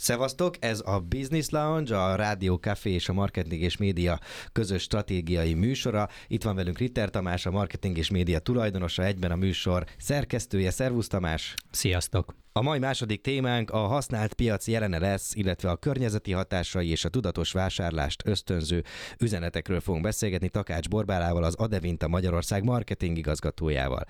Szevasztok, 0.00 0.54
ez 0.60 0.82
a 0.84 1.00
Business 1.00 1.48
Lounge, 1.48 2.02
a 2.02 2.14
Rádió 2.14 2.56
Café 2.56 2.90
és 2.90 3.08
a 3.08 3.12
Marketing 3.12 3.62
és 3.62 3.76
Média 3.76 4.18
közös 4.52 4.82
stratégiai 4.82 5.54
műsora. 5.54 6.08
Itt 6.28 6.42
van 6.42 6.54
velünk 6.54 6.78
Ritter 6.78 7.10
Tamás, 7.10 7.46
a 7.46 7.50
Marketing 7.50 7.98
és 7.98 8.10
Média 8.10 8.38
tulajdonosa, 8.38 9.04
egyben 9.04 9.30
a 9.30 9.36
műsor 9.36 9.84
szerkesztője. 9.98 10.70
Szervusz 10.70 11.08
Tamás! 11.08 11.54
Sziasztok! 11.70 12.39
A 12.52 12.62
mai 12.62 12.78
második 12.78 13.20
témánk 13.20 13.70
a 13.70 13.78
használt 13.78 14.34
piac 14.34 14.68
jelene 14.68 14.98
lesz, 14.98 15.34
illetve 15.34 15.70
a 15.70 15.76
környezeti 15.76 16.32
hatásai 16.32 16.88
és 16.88 17.04
a 17.04 17.08
tudatos 17.08 17.52
vásárlást 17.52 18.22
ösztönző 18.26 18.84
üzenetekről 19.18 19.80
fogunk 19.80 20.04
beszélgetni 20.04 20.48
Takács 20.48 20.88
Borbálával, 20.88 21.44
az 21.44 21.54
Adevinta 21.54 22.08
Magyarország 22.08 22.64
marketing 22.64 23.18
igazgatójával. 23.18 24.04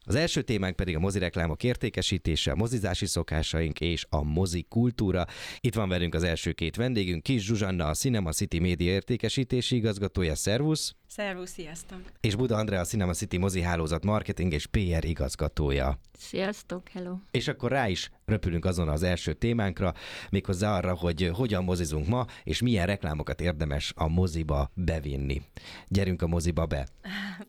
Az 0.00 0.14
első 0.14 0.42
témánk 0.42 0.76
pedig 0.76 0.96
a 0.96 1.00
mozireklámok 1.00 1.62
értékesítése, 1.62 2.50
a 2.50 2.56
mozizási 2.56 3.06
szokásaink 3.06 3.80
és 3.80 4.06
a 4.08 4.22
mozi 4.22 4.66
kultúra. 4.68 5.26
Itt 5.60 5.74
van 5.74 5.88
velünk 5.88 6.14
az 6.14 6.22
első 6.22 6.52
két 6.52 6.76
vendégünk, 6.76 7.22
Kis 7.22 7.44
Zsuzsanna, 7.44 7.88
a 7.88 7.94
Cinema 7.94 8.32
City 8.32 8.58
Média 8.58 8.92
értékesítési 8.92 9.76
igazgatója. 9.76 10.34
Szervusz! 10.34 10.94
Szervusz, 11.16 11.50
sziasztok! 11.50 12.00
És 12.20 12.34
Buda 12.34 12.56
Andrea, 12.56 12.80
a 12.80 12.84
Cinema 12.84 13.12
City 13.12 13.36
mozi 13.36 13.60
hálózat 13.60 14.04
marketing 14.04 14.52
és 14.52 14.66
PR 14.66 15.04
igazgatója. 15.04 15.98
Sziasztok, 16.18 16.88
hello! 16.88 17.16
És 17.30 17.48
akkor 17.48 17.70
rá 17.70 17.88
is 17.88 18.10
röpülünk 18.24 18.64
azon 18.64 18.88
az 18.88 19.02
első 19.02 19.32
témánkra, 19.32 19.94
méghozzá 20.30 20.76
arra, 20.76 20.94
hogy 20.94 21.30
hogyan 21.34 21.64
mozizunk 21.64 22.06
ma, 22.06 22.26
és 22.44 22.62
milyen 22.62 22.86
reklámokat 22.86 23.40
érdemes 23.40 23.92
a 23.96 24.08
moziba 24.08 24.70
bevinni. 24.74 25.42
Gyerünk 25.88 26.22
a 26.22 26.26
moziba 26.26 26.66
be. 26.66 26.86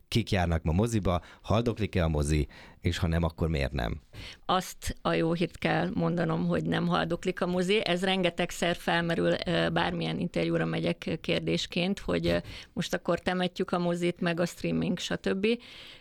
Kik 0.08 0.32
járnak 0.32 0.64
ma 0.64 0.72
moziba, 0.72 1.22
haldoklik-e 1.42 2.04
a 2.04 2.08
mozi, 2.08 2.48
és 2.82 2.98
ha 2.98 3.08
nem, 3.08 3.24
akkor 3.24 3.50
miért 3.50 3.72
nem? 3.72 4.02
Azt 4.46 4.98
a 5.02 5.14
jó 5.14 5.34
hírt 5.34 5.58
kell 5.58 5.90
mondanom, 5.94 6.48
hogy 6.48 6.66
nem 6.66 6.88
haldoklik 6.88 7.42
a 7.42 7.48
mozi. 7.48 7.86
Ez 7.86 8.04
rengetegszer 8.04 8.76
felmerül, 8.76 9.36
bármilyen 9.74 10.20
interjúra 10.20 10.66
megyek 10.66 11.18
kérdésként, 11.22 12.00
hogy 12.00 12.42
most 12.74 12.94
akkor 12.94 13.20
temetjük 13.20 13.72
a 13.72 13.80
mozit, 13.80 14.22
meg 14.22 14.40
a 14.40 14.46
streaming, 14.46 15.00
stb. 15.00 15.48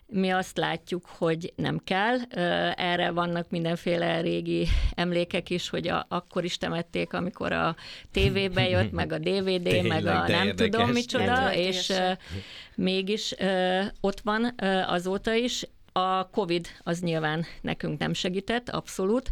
Mi 0.06 0.30
azt 0.30 0.56
látjuk, 0.56 1.06
hogy 1.06 1.52
nem 1.56 1.80
kell. 1.84 2.18
Erre 2.74 3.10
vannak 3.10 3.50
mindenféle 3.50 4.20
régi 4.20 4.66
emlékek 4.94 5.50
is, 5.50 5.68
hogy 5.68 5.88
a, 5.88 6.06
akkor 6.08 6.44
is 6.44 6.56
temették, 6.56 7.12
amikor 7.12 7.52
a 7.52 7.76
tévébe 8.12 8.68
jött, 8.68 8.92
meg 8.92 9.12
a 9.12 9.18
DVD, 9.18 9.62
Tényleg, 9.62 10.02
meg 10.04 10.06
a 10.06 10.26
nem 10.28 10.46
érdekes. 10.46 10.70
tudom 10.70 10.90
micsoda, 10.90 11.54
és 11.54 11.92
mégis 12.74 13.34
ott 14.00 14.20
van 14.20 14.54
azóta 14.86 15.32
is. 15.34 15.66
A 15.92 16.30
COVID 16.30 16.66
az 16.82 17.00
nyilván 17.00 17.44
nekünk 17.60 17.98
nem 17.98 18.12
segített, 18.12 18.68
abszolút, 18.70 19.30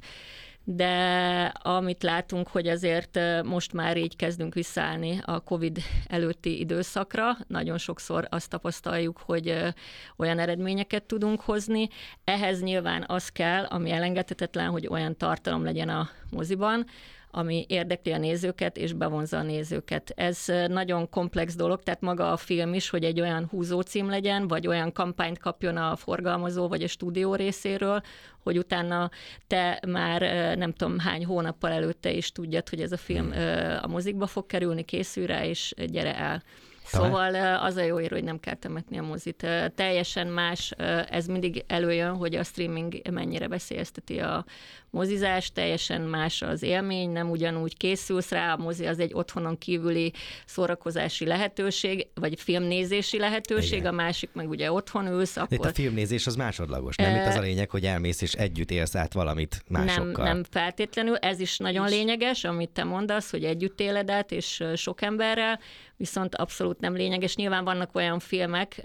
de 0.64 1.44
amit 1.62 2.02
látunk, 2.02 2.48
hogy 2.48 2.68
azért 2.68 3.18
most 3.44 3.72
már 3.72 3.96
így 3.96 4.16
kezdünk 4.16 4.54
visszaállni 4.54 5.20
a 5.24 5.40
COVID 5.40 5.78
előtti 6.06 6.58
időszakra. 6.58 7.36
Nagyon 7.46 7.78
sokszor 7.78 8.26
azt 8.30 8.50
tapasztaljuk, 8.50 9.18
hogy 9.18 9.74
olyan 10.16 10.38
eredményeket 10.38 11.02
tudunk 11.02 11.40
hozni. 11.40 11.88
Ehhez 12.24 12.62
nyilván 12.62 13.04
az 13.06 13.28
kell, 13.28 13.64
ami 13.64 13.90
elengedhetetlen, 13.90 14.70
hogy 14.70 14.86
olyan 14.86 15.16
tartalom 15.16 15.64
legyen 15.64 15.88
a 15.88 16.08
moziban, 16.30 16.86
ami 17.34 17.64
érdekli 17.68 18.12
a 18.12 18.18
nézőket 18.18 18.76
és 18.76 18.92
bevonza 18.92 19.38
a 19.38 19.42
nézőket. 19.42 20.12
Ez 20.16 20.44
nagyon 20.68 21.08
komplex 21.08 21.54
dolog, 21.54 21.82
tehát 21.82 22.00
maga 22.00 22.32
a 22.32 22.36
film 22.36 22.74
is, 22.74 22.90
hogy 22.90 23.04
egy 23.04 23.20
olyan 23.20 23.46
húzócím 23.50 24.08
legyen, 24.08 24.48
vagy 24.48 24.66
olyan 24.66 24.92
kampányt 24.92 25.38
kapjon 25.38 25.76
a 25.76 25.96
forgalmazó 25.96 26.68
vagy 26.68 26.82
a 26.82 26.88
stúdió 26.88 27.34
részéről, 27.34 28.00
hogy 28.42 28.58
utána 28.58 29.10
te 29.46 29.82
már 29.86 30.20
nem 30.56 30.72
tudom 30.72 30.98
hány 30.98 31.24
hónappal 31.24 31.70
előtte 31.70 32.10
is 32.10 32.32
tudjad, 32.32 32.68
hogy 32.68 32.80
ez 32.80 32.92
a 32.92 32.96
film 32.96 33.32
hmm. 33.32 33.78
a 33.82 33.86
mozikba 33.86 34.26
fog 34.26 34.46
kerülni, 34.46 34.82
készül 34.82 35.26
rá, 35.26 35.44
és 35.44 35.74
gyere 35.86 36.16
el. 36.16 36.42
Szóval 36.84 37.56
az 37.56 37.76
a 37.76 37.82
jó 37.82 38.00
ér, 38.00 38.10
hogy 38.10 38.24
nem 38.24 38.40
kell 38.40 38.54
temetni 38.54 38.98
a 38.98 39.02
mozit. 39.02 39.46
Teljesen 39.74 40.26
más, 40.26 40.70
ez 41.10 41.26
mindig 41.26 41.64
előjön, 41.66 42.16
hogy 42.16 42.34
a 42.34 42.44
streaming 42.44 43.10
mennyire 43.10 43.48
veszélyezteti 43.48 44.18
a 44.18 44.44
mozizás, 44.92 45.52
teljesen 45.52 46.00
más 46.00 46.42
az 46.42 46.62
élmény, 46.62 47.10
nem 47.10 47.30
ugyanúgy 47.30 47.76
készülsz 47.76 48.30
rá, 48.30 48.52
a 48.52 48.56
mozi 48.56 48.86
az 48.86 48.98
egy 48.98 49.10
otthonon 49.14 49.58
kívüli 49.58 50.12
szórakozási 50.46 51.26
lehetőség, 51.26 52.06
vagy 52.14 52.40
filmnézési 52.40 53.18
lehetőség, 53.18 53.78
Igen. 53.78 53.92
a 53.92 53.96
másik 53.96 54.30
meg 54.32 54.48
ugye 54.48 54.72
otthon 54.72 55.06
ülsz, 55.06 55.36
akkor... 55.36 55.52
Itt 55.52 55.64
a 55.64 55.72
filmnézés 55.72 56.26
az 56.26 56.36
másodlagos, 56.36 56.96
nem? 56.96 57.16
Itt 57.16 57.26
az 57.26 57.34
a 57.34 57.40
lényeg, 57.40 57.70
hogy 57.70 57.84
elmész 57.84 58.20
és 58.20 58.32
együtt 58.32 58.70
élsz 58.70 58.94
át 58.94 59.12
valamit 59.12 59.64
másokkal. 59.68 60.24
Nem, 60.24 60.34
nem 60.34 60.44
feltétlenül, 60.50 61.16
ez 61.16 61.40
is 61.40 61.58
nagyon 61.58 61.88
lényeges, 61.88 62.44
amit 62.44 62.70
te 62.70 62.84
mondasz, 62.84 63.30
hogy 63.30 63.44
együtt 63.44 63.80
éled 63.80 64.10
át, 64.10 64.32
és 64.32 64.64
sok 64.74 65.02
emberrel, 65.02 65.60
viszont 65.96 66.34
abszolút 66.34 66.80
nem 66.80 66.94
lényeges. 66.94 67.36
Nyilván 67.36 67.64
vannak 67.64 67.94
olyan 67.94 68.18
filmek, 68.18 68.82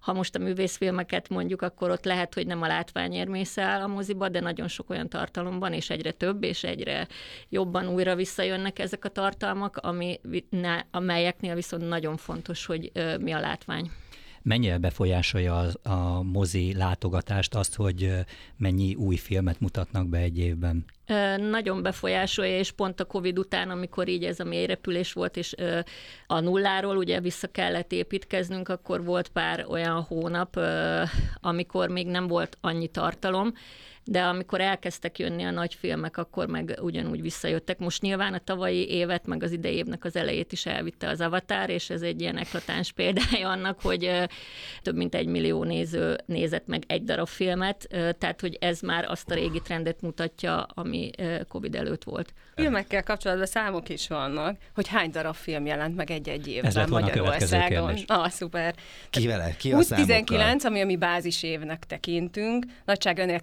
ha 0.00 0.12
most 0.12 0.34
a 0.34 0.38
művészfilmeket 0.38 1.28
mondjuk, 1.28 1.62
akkor 1.62 1.90
ott 1.90 2.04
lehet, 2.04 2.34
hogy 2.34 2.46
nem 2.46 2.62
a 2.62 2.66
látványért 2.66 3.28
mész 3.28 3.56
el 3.56 3.82
a 3.82 3.86
moziba, 3.86 4.28
de 4.28 4.40
nagyon 4.40 4.68
sok 4.68 4.90
olyan 4.90 5.08
tartalomban, 5.32 5.72
és 5.72 5.90
egyre 5.90 6.10
több, 6.10 6.42
és 6.42 6.64
egyre 6.64 7.08
jobban 7.48 7.88
újra 7.88 8.14
visszajönnek 8.14 8.78
ezek 8.78 9.04
a 9.04 9.08
tartalmak, 9.08 9.76
ami, 9.76 10.20
amelyeknél 10.90 11.54
viszont 11.54 11.88
nagyon 11.88 12.16
fontos, 12.16 12.66
hogy 12.66 12.92
mi 13.20 13.32
a 13.32 13.40
látvány 13.40 13.90
mennyire 14.42 14.78
befolyásolja 14.78 15.58
a, 15.58 15.88
a 15.88 16.22
mozi 16.22 16.74
látogatást 16.74 17.54
azt, 17.54 17.74
hogy 17.74 18.14
mennyi 18.56 18.94
új 18.94 19.16
filmet 19.16 19.60
mutatnak 19.60 20.08
be 20.08 20.18
egy 20.18 20.38
évben? 20.38 20.84
Nagyon 21.36 21.82
befolyásolja, 21.82 22.58
és 22.58 22.70
pont 22.70 23.00
a 23.00 23.04
Covid 23.04 23.38
után, 23.38 23.70
amikor 23.70 24.08
így 24.08 24.24
ez 24.24 24.40
a 24.40 24.44
mélyrepülés 24.44 25.12
volt, 25.12 25.36
és 25.36 25.54
a 26.26 26.40
nulláról 26.40 26.96
ugye 26.96 27.20
vissza 27.20 27.46
kellett 27.46 27.92
építkeznünk, 27.92 28.68
akkor 28.68 29.04
volt 29.04 29.28
pár 29.28 29.66
olyan 29.68 30.00
hónap, 30.00 30.60
amikor 31.40 31.88
még 31.88 32.06
nem 32.06 32.26
volt 32.26 32.58
annyi 32.60 32.88
tartalom, 32.88 33.52
de 34.04 34.22
amikor 34.22 34.60
elkezdtek 34.60 35.18
jönni 35.18 35.42
a 35.42 35.50
nagy 35.50 35.74
filmek, 35.74 36.16
akkor 36.16 36.46
meg 36.46 36.78
ugyanúgy 36.80 37.22
visszajöttek. 37.22 37.78
Most 37.78 38.02
nyilván 38.02 38.34
a 38.34 38.38
tavalyi 38.38 38.88
évet, 38.88 39.26
meg 39.26 39.42
az 39.42 39.52
idei 39.52 39.74
évnek 39.74 40.04
az 40.04 40.16
elejét 40.16 40.52
is 40.52 40.66
elvitte 40.66 41.08
az 41.08 41.20
Avatar, 41.20 41.70
és 41.70 41.90
ez 41.90 42.02
egy 42.02 42.20
ilyen 42.20 42.36
eklatáns 42.36 42.92
példája 42.92 43.48
annak, 43.48 43.80
hogy 43.80 44.10
több 44.82 44.96
mint 44.96 45.14
egy 45.14 45.26
millió 45.26 45.64
néző 45.64 46.18
nézett 46.26 46.66
meg 46.66 46.82
egy 46.86 47.04
darab 47.04 47.26
filmet, 47.26 47.86
tehát 48.18 48.40
hogy 48.40 48.56
ez 48.60 48.80
már 48.80 49.04
azt 49.04 49.30
a 49.30 49.34
régi 49.34 49.60
trendet 49.60 50.00
mutatja, 50.00 50.62
ami 50.62 51.10
Covid 51.48 51.74
előtt 51.74 52.04
volt. 52.04 52.32
Filmekkel 52.54 53.02
kapcsolatban 53.02 53.46
számok 53.46 53.88
is 53.88 54.08
vannak, 54.08 54.56
hogy 54.74 54.88
hány 54.88 55.10
darab 55.10 55.34
film 55.34 55.66
jelent 55.66 55.96
meg 55.96 56.10
egy-egy 56.10 56.48
évben 56.48 56.88
Magyarországon. 56.88 57.94
Ah, 58.06 58.28
szuper. 58.28 58.74
Ki 59.10 59.26
vele? 59.26 59.56
Ki 59.56 59.72
a 59.72 59.76
2019, 59.76 60.64
ami 60.64 60.80
a 60.80 60.84
mi 60.84 60.96
bázis 60.96 61.42
évnek 61.42 61.84
tekintünk, 61.84 62.64
nagyságrendileg 62.84 63.42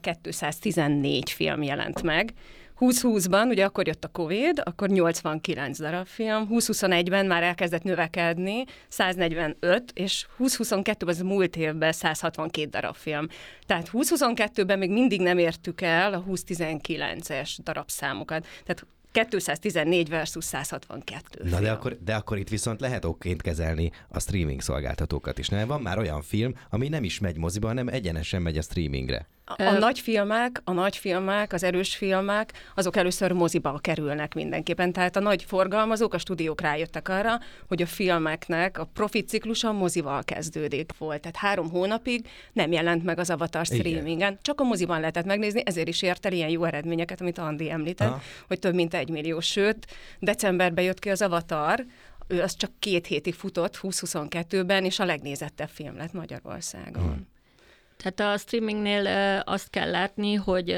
214 0.49 1.29
film 1.29 1.63
jelent 1.63 2.01
meg. 2.01 2.33
2020-ban, 2.79 3.49
ugye 3.49 3.65
akkor 3.65 3.87
jött 3.87 4.03
a 4.03 4.07
Covid, 4.07 4.61
akkor 4.63 4.89
89 4.89 5.79
darab 5.79 6.05
film, 6.05 6.47
2021-ben 6.51 7.25
már 7.25 7.44
elkezdett 7.44 7.83
növekedni, 7.83 8.63
145, 8.88 9.91
és 9.94 10.25
2022-ben 10.39 11.07
az 11.07 11.21
múlt 11.21 11.56
évben 11.56 11.91
162 11.91 12.69
darab 12.69 12.95
film. 12.95 13.27
Tehát 13.65 13.89
2022-ben 13.94 14.77
még 14.77 14.91
mindig 14.91 15.21
nem 15.21 15.38
értük 15.38 15.81
el 15.81 16.13
a 16.13 16.24
2019-es 16.27 17.57
darabszámokat. 17.63 18.47
Tehát 18.65 18.85
214 19.12 20.09
versus 20.09 20.44
162. 20.44 21.50
Na 21.50 21.59
de 21.59 21.71
akkor, 21.71 21.97
de 22.03 22.15
akkor 22.15 22.38
itt 22.38 22.50
viszont 22.50 22.79
lehet 22.79 23.06
okként 23.06 23.41
kezelni 23.41 23.91
a 24.07 24.19
streaming 24.19 24.62
szolgáltatókat 24.62 25.38
is. 25.38 25.47
Nem 25.47 25.68
van 25.68 25.81
már 25.81 25.97
olyan 25.97 26.21
film, 26.21 26.53
ami 26.69 26.88
nem 26.88 27.03
is 27.03 27.19
megy 27.19 27.38
moziba, 27.38 27.68
hanem 27.68 27.88
egyenesen 27.88 28.41
megy 28.41 28.57
a 28.57 28.62
streamingre. 28.62 29.27
A, 29.57 29.63
a 29.63 29.72
nagy 29.72 30.00
filmek, 30.00 30.62
a 30.63 30.72
nagy 30.72 30.98
filmek, 30.98 31.54
az 31.54 31.63
erős 31.63 31.96
filmek, 31.96 32.54
azok 32.75 32.96
először 32.96 33.31
moziba 33.31 33.78
kerülnek 33.81 34.34
mindenképpen. 34.34 34.92
Tehát 34.92 35.16
a 35.16 35.19
nagy 35.19 35.44
forgalmazók, 35.44 36.13
a 36.13 36.18
stúdiók 36.18 36.62
rájöttek 36.62 37.10
arra, 37.10 37.40
hogy 37.68 37.81
a 37.81 37.86
filmeknek 37.86 38.78
a 38.78 38.90
profit 38.94 39.28
ciklusa 39.28 39.72
mozival 39.72 40.24
kezdődik 40.24 40.92
volt. 40.98 41.22
Tehát 41.22 41.38
három 41.38 41.69
hónapig 41.69 42.28
nem 42.54 42.72
jelent 42.72 43.04
meg 43.04 43.19
az 43.19 43.30
Avatar 43.30 43.66
streamingen. 43.66 44.38
Csak 44.42 44.62
a 44.62 44.63
moziban 44.63 45.00
lehetett 45.00 45.25
megnézni, 45.25 45.62
ezért 45.66 45.88
is 45.88 46.01
ért 46.01 46.25
el 46.25 46.31
ilyen 46.31 46.50
jó 46.50 46.63
eredményeket, 46.63 47.22
amit 47.22 47.38
Andi 47.38 47.72
említett, 47.72 48.07
Aha. 48.07 48.22
hogy 48.48 48.60
több 48.60 48.74
mint 48.74 48.94
egy 48.94 49.10
millió. 49.10 49.40
Sőt, 49.40 49.88
decemberben 50.19 50.84
jött 50.84 51.00
ki 51.00 51.10
az 51.10 51.22
Avatar, 51.22 51.86
ő 52.28 52.42
az 52.42 52.56
csak 52.56 52.72
két 52.80 53.07
hétig 53.07 53.34
futott, 53.34 53.80
2022-ben, 53.81 54.86
és 54.86 55.00
a 55.00 55.06
legnézettebb 55.06 55.69
film 55.69 55.98
lett 55.98 56.13
Magyarországon. 56.13 57.04
Hmm. 57.04 57.28
Tehát 58.04 58.34
a 58.34 58.38
streamingnél 58.38 59.07
azt 59.46 59.69
kell 59.69 59.90
látni, 59.90 60.34
hogy 60.34 60.75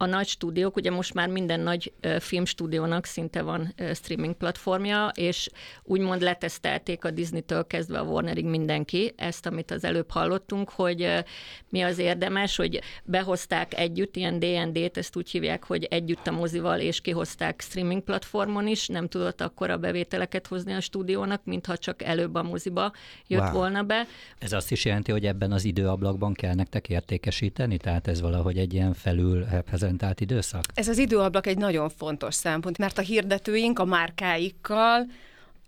a 0.00 0.06
nagy 0.06 0.26
stúdiók, 0.26 0.76
ugye 0.76 0.90
most 0.90 1.14
már 1.14 1.28
minden 1.28 1.60
nagy 1.60 1.92
filmstúdiónak 2.18 3.04
szinte 3.04 3.42
van 3.42 3.74
streaming 3.94 4.34
platformja, 4.34 5.10
és 5.14 5.50
úgymond 5.82 6.22
letesztelték 6.22 7.04
a 7.04 7.10
Disney-től 7.10 7.66
kezdve 7.66 7.98
a 7.98 8.02
Warnerig 8.02 8.44
mindenki 8.44 9.12
ezt, 9.16 9.46
amit 9.46 9.70
az 9.70 9.84
előbb 9.84 10.10
hallottunk, 10.10 10.70
hogy 10.70 11.24
mi 11.68 11.82
az 11.82 11.98
érdemes, 11.98 12.56
hogy 12.56 12.80
behozták 13.04 13.78
együtt, 13.78 14.16
ilyen 14.16 14.38
D&D-t, 14.38 14.96
ezt 14.96 15.16
úgy 15.16 15.30
hívják, 15.30 15.64
hogy 15.64 15.84
együtt 15.84 16.26
a 16.26 16.30
mozival, 16.30 16.80
és 16.80 17.00
kihozták 17.00 17.60
streaming 17.60 18.02
platformon 18.02 18.66
is, 18.66 18.86
nem 18.86 19.08
tudott 19.08 19.40
akkor 19.40 19.70
a 19.70 19.76
bevételeket 19.76 20.46
hozni 20.46 20.72
a 20.72 20.80
stúdiónak, 20.80 21.44
mintha 21.44 21.76
csak 21.76 22.02
előbb 22.02 22.34
a 22.34 22.42
moziba 22.42 22.92
jött 23.26 23.40
wow. 23.40 23.52
volna 23.52 23.82
be. 23.82 24.06
Ez 24.38 24.52
azt 24.52 24.70
is 24.70 24.84
jelenti, 24.84 25.10
hogy 25.10 25.26
ebben 25.26 25.52
az 25.52 25.64
időablakban 25.64 26.32
kell 26.32 26.54
nektek 26.54 26.88
értékesíteni, 26.88 27.76
tehát 27.76 28.08
ez 28.08 28.20
valahogy 28.20 28.58
egy 28.58 28.74
ilyen 28.74 28.92
felül 28.94 29.44
reprezentált 29.88 30.20
időszak? 30.20 30.64
Ez 30.74 30.88
az 30.88 30.98
időablak 30.98 31.46
egy 31.46 31.58
nagyon 31.58 31.88
fontos 31.88 32.34
szempont, 32.34 32.78
mert 32.78 32.98
a 32.98 33.02
hirdetőink 33.02 33.78
a 33.78 33.84
márkáikkal 33.84 35.06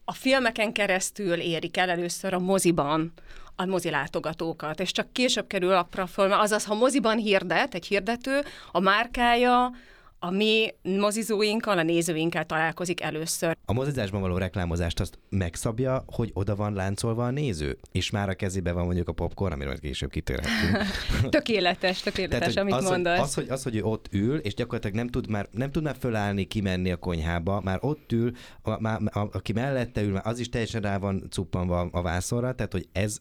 a 0.05 0.13
filmeken 0.13 0.73
keresztül 0.73 1.41
érik 1.41 1.77
el 1.77 1.91
először 1.91 2.35
a 2.35 2.39
moziban 2.39 3.13
a 3.57 3.65
mozilátogatókat, 3.65 4.81
és 4.81 4.93
csak 4.93 5.13
később 5.13 5.47
kerül 5.47 5.73
a 5.73 5.83
platforma, 5.83 6.39
azaz 6.39 6.65
ha 6.65 6.75
moziban 6.75 7.17
hirdet 7.17 7.75
egy 7.75 7.87
hirdető, 7.87 8.41
a 8.73 8.81
márkája 8.81 9.71
a 10.23 10.31
mi 10.31 10.75
mozizóinkkal, 10.83 11.79
a 11.79 11.83
nézőinkkel 11.83 12.45
találkozik 12.45 13.01
először. 13.01 13.57
A 13.65 13.73
mozizásban 13.73 14.21
való 14.21 14.37
reklámozást 14.37 15.01
azt 15.01 15.19
megszabja, 15.29 16.05
hogy 16.07 16.31
oda 16.33 16.57
van 16.57 16.75
láncolva 16.75 17.25
a 17.25 17.31
néző, 17.31 17.79
és 17.93 18.11
már 18.11 18.29
a 18.29 18.35
kezébe 18.35 18.73
van 18.73 18.85
mondjuk 18.85 19.09
a 19.09 19.13
popcorn, 19.13 19.53
amiről 19.53 19.79
később 19.79 20.11
kitérhetünk. 20.11 20.79
tökéletes, 21.31 22.01
tökéletes, 22.01 22.39
Tehát, 22.39 22.57
amit 22.57 22.75
az, 22.75 22.89
mondasz. 22.89 23.17
Hogy, 23.17 23.25
az, 23.25 23.35
hogy, 23.35 23.49
az, 23.49 23.63
hogy 23.63 23.77
ő 23.77 23.83
ott 23.83 24.07
ül, 24.11 24.37
és 24.37 24.55
gyakorlatilag 24.55 24.97
nem 24.97 25.09
tud 25.09 25.29
már, 25.29 25.49
nem 25.51 25.71
tud 25.71 25.83
már 25.83 25.97
fölállni, 25.99 26.45
kimenni 26.45 26.91
a 26.91 26.97
konyhába, 26.97 27.61
már 27.61 27.79
ott 27.81 28.13
ül, 28.13 28.33
a, 28.63 28.71
a, 28.71 29.01
a, 29.05 29.29
aki 29.33 29.53
mellette 29.53 30.03
ül, 30.03 30.13
már 30.13 30.27
az 30.27 30.39
is 30.39 30.49
teljesen 30.49 30.81
rá 30.81 30.99
van 30.99 31.27
cuppanva 31.31 31.81
a 31.93 32.03
vászonra, 32.03 32.55
tehát 32.55 32.73
hogy 32.73 32.89
ez 32.93 33.17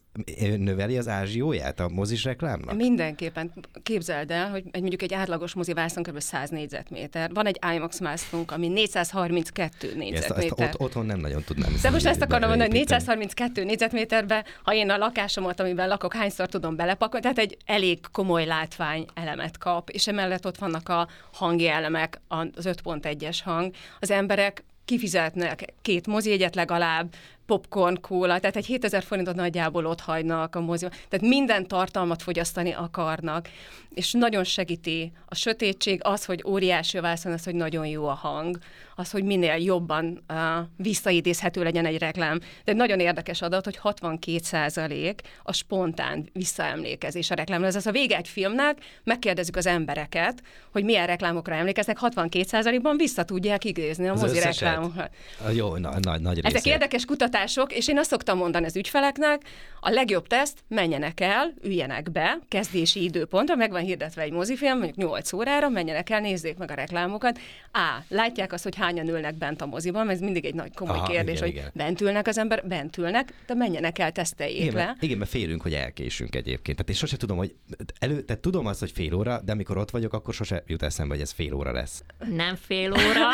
növeli 0.56 0.96
az 0.98 1.08
ázsióját 1.08 1.80
a 1.80 1.88
mozis 1.88 2.24
reklámnak? 2.24 2.76
Mindenképpen. 2.76 3.52
Képzeld 3.82 4.30
el, 4.30 4.50
hogy 4.50 4.64
egy, 4.70 4.80
mondjuk 4.80 5.02
egy 5.02 5.14
átlagos 5.14 5.54
mozi 5.54 5.72
vászon 5.72 6.02
kb. 6.02 6.18
100 6.20 6.50
négyzet 6.50 6.89
négyzetméter. 6.90 7.30
Van 7.32 7.46
egy 7.46 7.58
IMAX 7.74 8.00
mászlunk, 8.00 8.50
ami 8.50 8.68
432 8.68 9.94
négyzetméter. 9.94 10.44
Ezt, 10.44 10.60
ezt 10.60 10.74
ott, 10.74 10.80
otthon 10.80 11.06
nem 11.06 11.18
nagyon 11.18 11.42
tudnám. 11.44 11.72
De 11.82 11.90
most 11.90 12.06
ezt 12.06 12.22
akarom 12.22 12.48
mondani, 12.48 12.70
hogy 12.70 12.78
432 12.78 13.64
négyzetméterbe, 13.64 14.44
ha 14.62 14.74
én 14.74 14.90
a 14.90 14.96
lakásomat, 14.96 15.60
amiben 15.60 15.88
lakok, 15.88 16.14
hányszor 16.14 16.48
tudom 16.48 16.76
belepakolni, 16.76 17.22
tehát 17.22 17.38
egy 17.38 17.56
elég 17.66 17.98
komoly 18.12 18.44
látvány 18.44 19.06
elemet 19.14 19.58
kap, 19.58 19.90
és 19.90 20.08
emellett 20.08 20.46
ott 20.46 20.58
vannak 20.58 20.88
a 20.88 21.08
hangi 21.32 21.68
elemek, 21.68 22.20
az 22.28 22.48
5.1-es 22.62 23.38
hang. 23.44 23.74
Az 24.00 24.10
emberek 24.10 24.64
kifizetnek 24.84 25.64
két 25.82 26.06
mozijegyet 26.06 26.54
legalább, 26.54 27.14
popcorn, 27.50 28.00
kóla, 28.00 28.38
tehát 28.38 28.56
egy 28.56 28.66
7000 28.66 29.02
forintot 29.02 29.34
nagyjából 29.34 29.86
ott 29.86 30.00
hagynak 30.00 30.56
a 30.56 30.60
moziban. 30.60 30.96
Tehát 31.08 31.28
minden 31.28 31.66
tartalmat 31.66 32.22
fogyasztani 32.22 32.72
akarnak, 32.72 33.48
és 33.94 34.12
nagyon 34.12 34.44
segíti 34.44 35.12
a 35.26 35.34
sötétség, 35.34 36.00
az, 36.02 36.24
hogy 36.24 36.44
óriási 36.46 36.98
vászon, 36.98 37.32
az, 37.32 37.44
hogy 37.44 37.54
nagyon 37.54 37.86
jó 37.86 38.06
a 38.06 38.12
hang, 38.14 38.58
az, 39.00 39.10
hogy 39.10 39.24
minél 39.24 39.54
jobban 39.54 40.24
uh, 40.28 40.36
visszaidézhető 40.76 41.62
legyen 41.62 41.86
egy 41.86 41.98
reklám. 41.98 42.40
De 42.64 42.72
nagyon 42.72 43.00
érdekes 43.00 43.42
adat, 43.42 43.64
hogy 43.64 43.80
62% 43.82 45.18
a 45.42 45.52
spontán 45.52 46.28
visszaemlékezés 46.32 47.30
a 47.30 47.34
reklámra. 47.34 47.66
Ez 47.66 47.76
az 47.76 47.86
a 47.86 47.90
vége 47.90 48.16
egy 48.16 48.28
filmnek, 48.28 48.78
megkérdezzük 49.04 49.56
az 49.56 49.66
embereket, 49.66 50.42
hogy 50.72 50.84
milyen 50.84 51.06
reklámokra 51.06 51.54
emlékeznek, 51.54 51.98
62%-ban 52.00 52.96
vissza 52.96 53.24
tudják 53.24 53.64
idézni 53.64 54.08
a 54.08 54.14
mozi 54.14 54.38
reklámokat. 54.40 55.10
Jó, 55.52 55.76
na, 55.76 55.92
nagy, 56.00 56.20
nagy 56.20 56.40
Ezek 56.42 56.66
érdekes 56.66 57.04
kutatások, 57.04 57.72
és 57.72 57.88
én 57.88 57.98
azt 57.98 58.10
szoktam 58.10 58.38
mondani 58.38 58.66
az 58.66 58.76
ügyfeleknek, 58.76 59.42
a 59.80 59.90
legjobb 59.90 60.26
teszt, 60.26 60.58
menjenek 60.68 61.20
el, 61.20 61.54
üljenek 61.62 62.10
be, 62.10 62.38
kezdési 62.48 63.02
időpontra, 63.02 63.54
meg 63.54 63.70
van 63.70 63.80
hirdetve 63.80 64.22
egy 64.22 64.32
mozifilm, 64.32 64.78
mondjuk 64.78 64.96
8 64.96 65.32
órára, 65.32 65.68
menjenek 65.68 66.10
el, 66.10 66.20
nézzék 66.20 66.56
meg 66.56 66.70
a 66.70 66.74
reklámokat. 66.74 67.38
A. 67.72 68.02
Látják 68.08 68.52
azt, 68.52 68.62
hogy 68.62 68.76
hányan 68.90 69.14
ülnek 69.14 69.34
bent 69.34 69.60
a 69.60 69.66
moziban, 69.66 70.06
mert 70.06 70.18
ez 70.18 70.24
mindig 70.24 70.44
egy 70.44 70.54
nagy 70.54 70.74
komoly 70.74 70.96
Aha, 70.96 71.06
kérdés, 71.06 71.36
igen, 71.36 71.48
hogy 71.48 71.56
igen. 71.56 71.70
bent 71.74 72.00
ülnek 72.00 72.26
az 72.26 72.38
ember, 72.38 72.66
bent 72.68 72.96
ülnek, 72.96 73.32
de 73.46 73.54
menjenek 73.54 73.98
el, 73.98 74.12
teszteljék 74.12 74.60
igen, 74.60 74.74
le. 74.74 74.84
Mert, 74.84 75.02
igen, 75.02 75.18
mert 75.18 75.30
félünk, 75.30 75.62
hogy 75.62 75.74
elkésünk 75.74 76.34
egyébként. 76.34 76.76
Tehát 76.76 76.88
én 76.88 76.94
sose 76.94 77.16
tudom, 77.16 77.36
hogy 77.36 77.54
elő, 77.98 78.22
tehát 78.22 78.42
tudom 78.42 78.66
azt, 78.66 78.80
hogy 78.80 78.90
fél 78.90 79.14
óra, 79.14 79.40
de 79.44 79.52
amikor 79.52 79.78
ott 79.78 79.90
vagyok, 79.90 80.12
akkor 80.12 80.34
sose 80.34 80.62
jut 80.66 80.82
eszembe, 80.82 81.14
hogy 81.14 81.22
ez 81.22 81.30
fél 81.30 81.54
óra 81.54 81.72
lesz. 81.72 82.02
Nem 82.34 82.56
fél 82.56 82.92
óra. 82.92 83.28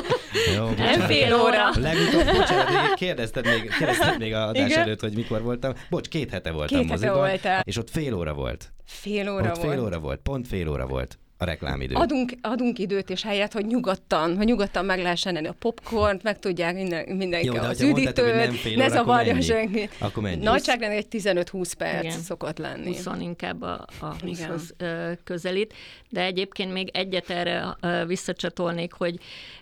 Jó, 0.56 0.70
nem 0.70 1.00
fél 1.00 1.34
óra. 1.34 1.70
Legutóbb, 1.74 2.36
bocsánat, 2.36 2.94
kérdezted 2.94 3.44
még, 3.44 3.70
kérdezted 3.78 4.18
még 4.18 4.34
a 4.34 4.48
adás 4.48 4.70
igen? 4.70 4.82
előtt, 4.82 5.00
hogy 5.00 5.12
mikor 5.12 5.42
voltam. 5.42 5.72
Bocs, 5.90 6.08
két 6.08 6.30
hete 6.30 6.50
voltam 6.50 6.80
két 6.80 6.88
moziban, 6.88 7.14
hete 7.14 7.28
voltál. 7.28 7.62
és 7.66 7.76
ott 7.76 7.90
fél 7.90 8.14
óra 8.14 8.34
volt. 8.34 8.72
Fél 8.84 9.30
óra 9.30 9.50
ott 9.50 9.56
volt. 9.56 9.74
fél 9.74 9.84
óra 9.84 9.98
volt, 9.98 10.20
pont 10.20 10.46
fél 10.46 10.68
óra 10.68 10.86
volt 10.86 11.18
a 11.40 11.44
reklámidő. 11.44 11.94
Adunk, 11.94 12.32
adunk 12.40 12.78
időt 12.78 13.10
és 13.10 13.22
helyet, 13.22 13.52
hogy 13.52 13.66
nyugodtan, 13.66 14.36
hogy 14.36 14.46
nyugodtan 14.46 14.84
meg 14.84 15.02
lehessen 15.02 15.36
enni 15.36 15.46
a 15.46 15.54
popcornt, 15.58 16.22
meg 16.22 16.38
tudják 16.38 16.74
minden, 16.74 17.16
mindenki 17.16 17.46
Jó, 17.46 17.54
az 17.54 17.80
üdítőt, 17.80 18.76
ne 18.76 18.88
zavarja 18.88 19.40
senki. 19.40 19.88
Akkor 19.98 20.22
mennyi? 20.22 20.42
Nagyságrend 20.42 20.92
egy 20.92 21.06
15-20 21.10 21.72
perc 21.78 22.04
Igen. 22.04 22.18
szokott 22.18 22.58
lenni. 22.58 22.86
20 22.86 23.06
inkább 23.20 23.62
a, 23.62 23.86
a 24.00 24.16
20-hoz 24.16 24.74
közelít, 25.24 25.74
de 26.08 26.24
egyébként 26.24 26.72
még 26.72 26.90
egyet 26.92 27.30
erre 27.30 27.76
visszacsatolnék, 28.06 28.92
hogy 28.92 29.18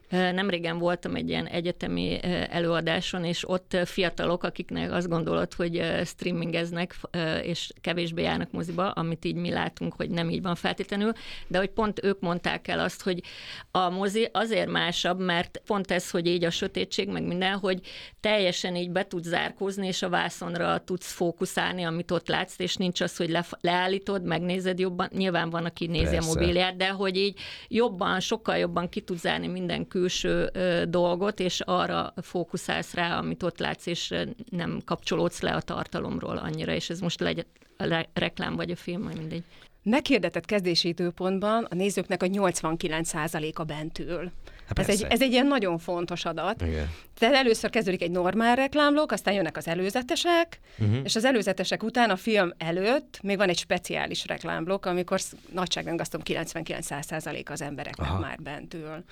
Nemrégen 0.09 0.79
voltam 0.79 1.15
egy 1.15 1.29
ilyen 1.29 1.47
egyetemi 1.47 2.19
előadáson, 2.51 3.25
és 3.25 3.49
ott 3.49 3.77
fiatalok, 3.85 4.43
akiknek 4.43 4.93
azt 4.93 5.09
gondolod, 5.09 5.55
hogy 5.55 5.83
streamingeznek, 6.05 6.95
és 7.43 7.73
kevésbé 7.81 8.23
járnak 8.23 8.51
moziba, 8.51 8.91
amit 8.91 9.25
így 9.25 9.35
mi 9.35 9.51
látunk, 9.51 9.95
hogy 9.95 10.11
nem 10.11 10.31
így 10.31 10.43
van 10.43 10.55
feltétlenül, 10.55 11.13
de 11.47 11.59
hogy 11.59 11.71
pont 11.71 12.05
ők 12.05 12.21
mondták 12.21 12.69
el 12.69 12.81
azt, 12.81 13.03
hogy 13.03 13.23
a 13.71 13.89
mozi 13.91 14.29
azért 14.33 14.71
másabb, 14.71 15.21
mert 15.21 15.63
pont 15.67 15.91
ez, 15.91 16.11
hogy 16.11 16.27
így 16.27 16.45
a 16.45 16.51
sötétség, 16.51 17.09
meg 17.09 17.23
minden, 17.23 17.57
hogy 17.59 17.81
teljesen 18.21 18.77
így 18.77 18.91
be 18.91 19.07
tudsz 19.07 19.29
zárkózni, 19.29 19.87
és 19.87 20.03
a 20.03 20.09
vászonra 20.09 20.79
tudsz 20.79 21.13
fókuszálni, 21.13 21.83
amit 21.83 22.11
ott 22.11 22.29
látsz, 22.29 22.59
és 22.59 22.77
nincs 22.77 23.01
az, 23.01 23.17
hogy 23.17 23.31
le, 23.31 23.47
leállítod, 23.61 24.23
megnézed 24.23 24.79
jobban. 24.79 25.09
Nyilván 25.13 25.51
van, 25.51 25.65
aki 25.65 25.87
nézi 25.87 26.05
Persze. 26.05 26.31
a 26.31 26.35
mobilját, 26.35 26.77
de 26.77 26.89
hogy 26.89 27.17
így 27.17 27.39
jobban, 27.69 28.21
sokkal 28.21 28.57
jobban 28.57 28.89
ki 28.89 29.01
tudsz 29.01 29.21
zárni 29.21 29.47
minden 29.47 29.89
külső 29.99 30.51
dolgot, 30.89 31.41
és 31.41 31.61
arra 31.61 32.13
fókuszálsz 32.23 32.95
rá, 32.95 33.19
amit 33.19 33.43
ott 33.43 33.59
látsz, 33.59 33.87
és 33.87 34.15
nem 34.51 34.81
kapcsolódsz 34.85 35.41
le 35.41 35.51
a 35.51 35.61
tartalomról 35.61 36.37
annyira, 36.37 36.73
és 36.73 36.91
ez 36.91 37.01
most 37.01 37.21
legyen 37.21 37.47
a 37.79 38.07
reklám 38.15 38.57
vagy 38.57 38.71
a 38.71 38.77
film, 38.77 39.03
vagy 39.03 39.17
mindegy. 39.17 39.43
Meghirdetett 39.83 40.45
kezdési 40.45 40.89
időpontban 40.89 41.67
a 41.71 41.75
nézőknek 41.75 42.23
a 42.23 42.27
89%-a 42.27 43.65
bent 43.65 43.99
ül. 43.99 44.31
Hát 44.69 44.79
ez, 44.79 44.89
egy, 44.89 45.07
ez 45.09 45.23
egy 45.23 45.33
ilyen 45.33 45.47
nagyon 45.47 45.79
fontos 45.79 46.25
adat. 46.25 46.63
Igen. 46.63 46.91
Tehát 47.19 47.35
először 47.35 47.71
kezdődik 47.71 48.03
egy 48.03 48.11
normál 48.11 48.57
reklámlók, 48.57 49.13
aztán 49.13 49.35
jönnek 49.35 49.57
az 49.57 49.69
előzetesek, 49.69 50.61
uh-huh. 50.79 50.99
és 51.05 51.17
az 51.17 51.25
előzetesek 51.25 51.83
után 51.83 52.11
a 52.11 52.17
film 52.17 52.53
előtt 52.59 53.19
még 53.23 53.37
van 53.37 53.49
egy 53.49 53.59
speciális 53.59 54.27
reklámblokk, 54.27 54.87
amikor 54.87 55.21
nagyságrend 55.53 56.01
azt 56.01 56.17
99% 56.25 57.51
az 57.51 57.63
embereknek 57.63 58.09
Aha. 58.09 58.19
már 58.19 58.39
bent 58.43 58.75
ül. 58.75 59.05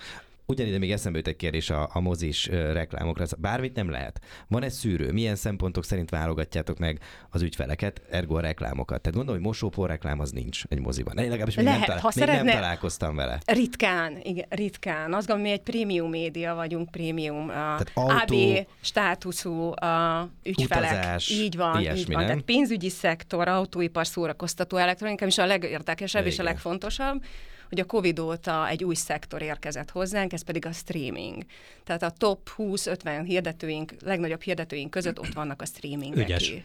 Ugyanide 0.49 0.77
még 0.77 0.91
eszembe 0.91 1.17
jut 1.17 1.27
egy 1.27 1.35
kérdés 1.35 1.69
a, 1.69 1.89
a 1.93 1.99
mozis 1.99 2.45
reklámokra. 2.47 3.25
Bármit 3.37 3.75
nem 3.75 3.89
lehet. 3.89 4.19
Van 4.47 4.63
egy 4.63 4.71
szűrő? 4.71 5.11
Milyen 5.11 5.35
szempontok 5.35 5.83
szerint 5.85 6.09
válogatjátok 6.09 6.77
meg 6.77 6.99
az 7.29 7.41
ügyfeleket, 7.41 8.01
ergo 8.09 8.35
a 8.35 8.39
reklámokat? 8.39 9.01
Tehát 9.01 9.17
gondolom, 9.17 9.41
hogy 9.41 9.49
mosópor 9.49 9.89
reklám 9.89 10.19
az 10.19 10.31
nincs 10.31 10.63
egy 10.69 10.79
moziban. 10.79 11.17
Én 11.17 11.23
legalábbis 11.29 11.55
még, 11.55 11.65
Lehet, 11.65 11.79
nem, 11.79 11.87
talál, 11.87 12.01
ha 12.01 12.11
még 12.15 12.23
szeretne- 12.23 12.43
nem 12.51 12.55
találkoztam 12.61 13.15
vele. 13.15 13.39
Ritkán, 13.45 14.19
igen, 14.23 14.45
ritkán. 14.49 15.13
Azt 15.13 15.27
gondolom, 15.27 15.41
mi 15.51 15.57
egy 15.57 15.63
prémium 15.63 16.09
média 16.09 16.55
vagyunk, 16.55 16.91
prémium 16.91 17.49
a 17.49 17.79
autó- 17.93 18.07
AB 18.51 18.67
státuszú 18.81 19.71
a 19.71 20.29
ügyfelek. 20.43 20.91
Utazás, 20.91 21.29
így 21.29 21.55
van, 21.55 21.79
ilyesmi, 21.79 21.99
így 21.99 22.07
van. 22.07 22.17
nem? 22.17 22.25
Tehát 22.27 22.41
pénzügyi 22.41 22.89
szektor, 22.89 23.47
autóipar, 23.47 24.07
szórakoztató 24.07 24.77
elektronika, 24.77 25.25
és 25.25 25.37
a 25.37 25.45
legérdekesebb 25.45 26.25
és 26.25 26.39
a 26.39 26.41
Igen. 26.41 26.53
legfontosabb, 26.53 27.23
hogy 27.69 27.79
a 27.79 27.85
Covid 27.85 28.19
óta 28.19 28.67
egy 28.67 28.83
új 28.83 28.95
szektor 28.95 29.41
érkezett 29.41 29.89
hozzánk, 29.89 30.33
ez 30.33 30.43
pedig 30.43 30.65
a 30.65 30.71
streaming. 30.71 31.43
Tehát 31.83 32.03
a 32.03 32.09
top 32.17 32.49
20-50 32.57 33.23
hirdetőink, 33.25 33.93
legnagyobb 34.05 34.41
hirdetőink 34.41 34.89
között 34.89 35.19
ott 35.19 35.33
vannak 35.33 35.61
a 35.61 35.65
streamingek 35.65 36.27
Ügyes. 36.27 36.49
is. 36.49 36.61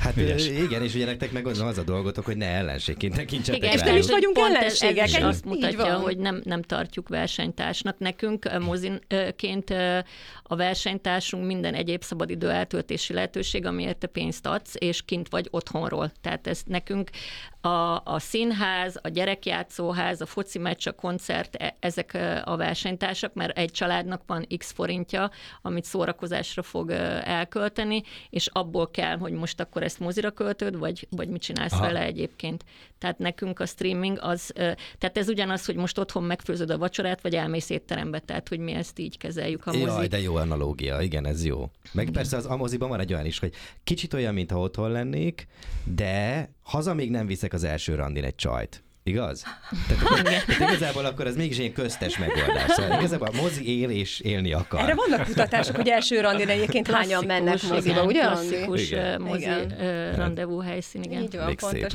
Hát 0.00 0.16
Ügyes. 0.16 0.46
igen, 0.48 0.82
és 0.82 0.94
ugye 0.94 1.04
nektek 1.04 1.32
meg 1.32 1.46
az 1.46 1.78
a 1.78 1.82
dolgotok, 1.82 2.24
hogy 2.24 2.36
ne 2.36 2.46
ellenségként 2.46 3.14
tekintsetek 3.14 3.62
Igen, 3.62 3.72
és 3.72 3.80
nem 3.82 3.96
is 3.96 4.06
vagyunk 4.06 4.34
pont 4.34 4.54
ez- 4.54 4.56
ellenségek, 4.56 5.04
Ez, 5.04 5.10
így 5.14 5.22
azt 5.22 5.44
van. 5.44 5.54
mutatja, 5.54 5.96
hogy 5.98 6.16
nem, 6.18 6.40
nem 6.44 6.62
tartjuk 6.62 7.08
versenytársnak. 7.08 7.98
Nekünk 7.98 8.58
mozinként 8.60 9.70
a 10.42 10.56
versenytársunk 10.56 11.46
minden 11.46 11.74
egyéb 11.74 12.02
szabadidő 12.02 12.50
eltöltési 12.50 13.12
lehetőség, 13.12 13.66
amiért 13.66 13.96
te 13.98 14.06
pénzt 14.06 14.46
adsz, 14.46 14.74
és 14.78 15.02
kint 15.02 15.28
vagy 15.28 15.48
otthonról. 15.50 16.12
Tehát 16.20 16.46
ez 16.46 16.62
nekünk 16.66 17.10
a, 17.62 18.02
a 18.04 18.18
színház, 18.18 18.98
a 19.02 19.08
gyerekjátszóház, 19.08 20.20
a 20.20 20.26
foci 20.26 20.58
meccs, 20.58 20.86
a 20.86 20.92
koncert, 20.92 21.54
e- 21.54 21.76
ezek 21.80 22.18
a 22.44 22.56
versenytársak, 22.56 23.34
mert 23.34 23.58
egy 23.58 23.70
családnak 23.70 24.22
van 24.26 24.46
x 24.58 24.72
forintja, 24.72 25.30
amit 25.62 25.84
szórakozásra 25.84 26.62
fog 26.62 26.90
elkölteni, 27.24 28.02
és 28.30 28.46
abból 28.52 28.90
kell, 28.90 29.18
hogy 29.18 29.32
most 29.32 29.60
akkor 29.60 29.82
ezt 29.82 30.00
mozira 30.00 30.30
költöd, 30.30 30.78
vagy, 30.78 31.06
vagy 31.10 31.28
mit 31.28 31.42
csinálsz 31.42 31.72
Aha. 31.72 31.82
vele 31.82 32.02
egyébként. 32.02 32.64
Tehát 32.98 33.18
nekünk 33.18 33.60
a 33.60 33.66
streaming 33.66 34.18
az, 34.20 34.52
tehát 34.98 35.18
ez 35.18 35.28
ugyanaz, 35.28 35.64
hogy 35.64 35.76
most 35.76 35.98
otthon 35.98 36.22
megfőzöd 36.22 36.70
a 36.70 36.78
vacsorát, 36.78 37.20
vagy 37.20 37.34
elmész 37.34 37.70
étterembe, 37.70 38.18
tehát 38.18 38.48
hogy 38.48 38.58
mi 38.58 38.72
ezt 38.72 38.98
így 38.98 39.18
kezeljük 39.18 39.66
a 39.66 39.72
Jaj, 39.72 39.84
mozi. 39.84 40.06
de 40.06 40.20
jó 40.20 40.34
analógia, 40.36 41.00
igen, 41.00 41.26
ez 41.26 41.44
jó. 41.44 41.70
Meg 41.92 42.10
persze 42.10 42.36
az 42.36 42.46
Amoziban 42.46 42.88
van 42.88 43.00
egy 43.00 43.12
olyan 43.12 43.26
is, 43.26 43.38
hogy 43.38 43.52
kicsit 43.84 44.14
olyan, 44.14 44.34
mintha 44.34 44.58
otthon 44.58 44.90
lennék, 44.90 45.46
de 45.84 46.48
haza 46.62 46.94
még 46.94 47.10
nem 47.10 47.26
viszek 47.26 47.52
az 47.52 47.64
első 47.64 47.94
randin 47.94 48.24
egy 48.24 48.34
csajt. 48.34 48.82
Igaz? 49.04 49.42
Tehát, 49.88 50.46
tehát 50.46 50.70
igazából 50.70 51.04
akkor 51.04 51.26
ez 51.26 51.36
mégis 51.36 51.58
egy 51.58 51.72
köztes 51.72 52.18
megoldás. 52.18 52.70
Szóval 52.70 52.98
igazából 52.98 53.28
a 53.28 53.36
mozi 53.42 53.80
él 53.80 53.90
és 53.90 54.20
élni 54.20 54.52
akar. 54.52 54.80
Erre 54.80 54.94
vannak 54.94 55.26
kutatások, 55.26 55.76
hogy 55.76 55.88
első 55.88 56.20
randin 56.20 56.48
egyébként 56.48 56.90
hányan 56.90 57.24
mennek 57.24 57.62
moziba, 57.62 58.04
ugye? 58.04 58.20
Klasszikus 58.20 58.90
Igen. 58.90 59.04
igen. 59.04 59.20
mozi 59.22 59.42
Igen. 59.42 60.14
rendezvú 60.16 60.58
helyszín, 60.58 61.02
igen. 61.02 61.22
Így 61.22 61.36
van, 61.36 61.42
Elég 61.42 61.58
szép. 61.58 61.86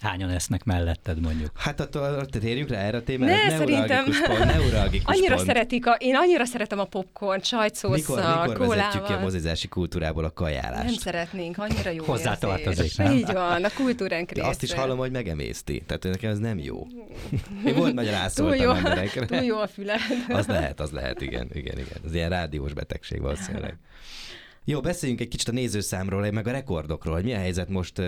Hányan 0.00 0.30
esznek 0.30 0.64
melletted 0.64 1.20
mondjuk? 1.20 1.50
Hát 1.56 1.80
attól 1.80 2.26
térjünk 2.26 2.68
rá 2.70 2.78
erre 2.78 2.96
a 2.96 3.02
témára. 3.02 3.32
Ne, 3.32 3.42
ez 3.42 3.52
szerintem- 3.58 3.86
neuralgikus 3.88 4.20
pont, 4.20 4.44
neuralgikus 4.44 5.14
Annyira 5.14 5.34
pont. 5.34 5.46
szeretik, 5.46 5.86
a, 5.86 5.96
én 5.98 6.14
annyira 6.16 6.44
szeretem 6.44 6.78
a 6.78 6.84
popcorn, 6.84 7.32
Mikor, 7.32 7.44
sajtszósszal, 7.44 8.46
mikor 8.46 8.66
vezetjük 8.66 8.90
ki 8.92 8.96
a 8.98 9.00
kólával. 9.00 9.20
mozizási 9.22 9.68
kultúrából 9.68 10.24
a 10.24 10.32
Nem 10.34 10.34
kajálást? 10.34 11.00
szeretnénk, 11.00 11.58
annyira 11.58 11.90
jó 11.90 12.04
Hozzá 12.04 12.30
érzés. 12.30 12.38
tartozik, 12.48 12.96
nem? 12.96 13.12
Így 13.12 13.32
van, 13.32 13.64
a 13.64 13.68
kultúránk 13.76 14.32
De 14.32 14.46
azt 14.46 14.62
is 14.62 14.72
hallom, 14.72 14.98
hogy 14.98 15.10
megemészti. 15.10 15.82
Tehát 15.86 16.02
nekem 16.02 16.30
ez 16.30 16.38
nem 16.38 16.58
jó. 16.58 16.86
Én 17.66 17.74
volt 17.74 17.94
nagy 17.94 18.04
túl 18.04 18.14
rászóltam 18.14 18.60
jó, 18.60 18.70
emberekre. 18.72 19.26
túl 19.26 19.38
jó 19.42 19.58
a 19.60 19.66
füled. 19.66 19.98
Az 20.28 20.46
lehet, 20.46 20.80
az 20.80 20.90
lehet, 20.90 21.20
igen, 21.20 21.48
igen, 21.52 21.78
igen. 21.78 21.98
Ez 22.04 22.14
ilyen 22.14 22.30
rádiós 22.30 22.72
betegség 22.72 23.20
valószínűleg. 23.20 23.76
Jó, 24.70 24.80
beszéljünk 24.80 25.20
egy 25.20 25.28
kicsit 25.28 25.48
a 25.48 25.52
nézőszámról, 25.52 26.30
meg 26.30 26.46
a 26.46 26.50
rekordokról, 26.50 27.14
hogy 27.14 27.24
mi 27.24 27.32
a 27.32 27.38
helyzet 27.38 27.68
most. 27.68 27.98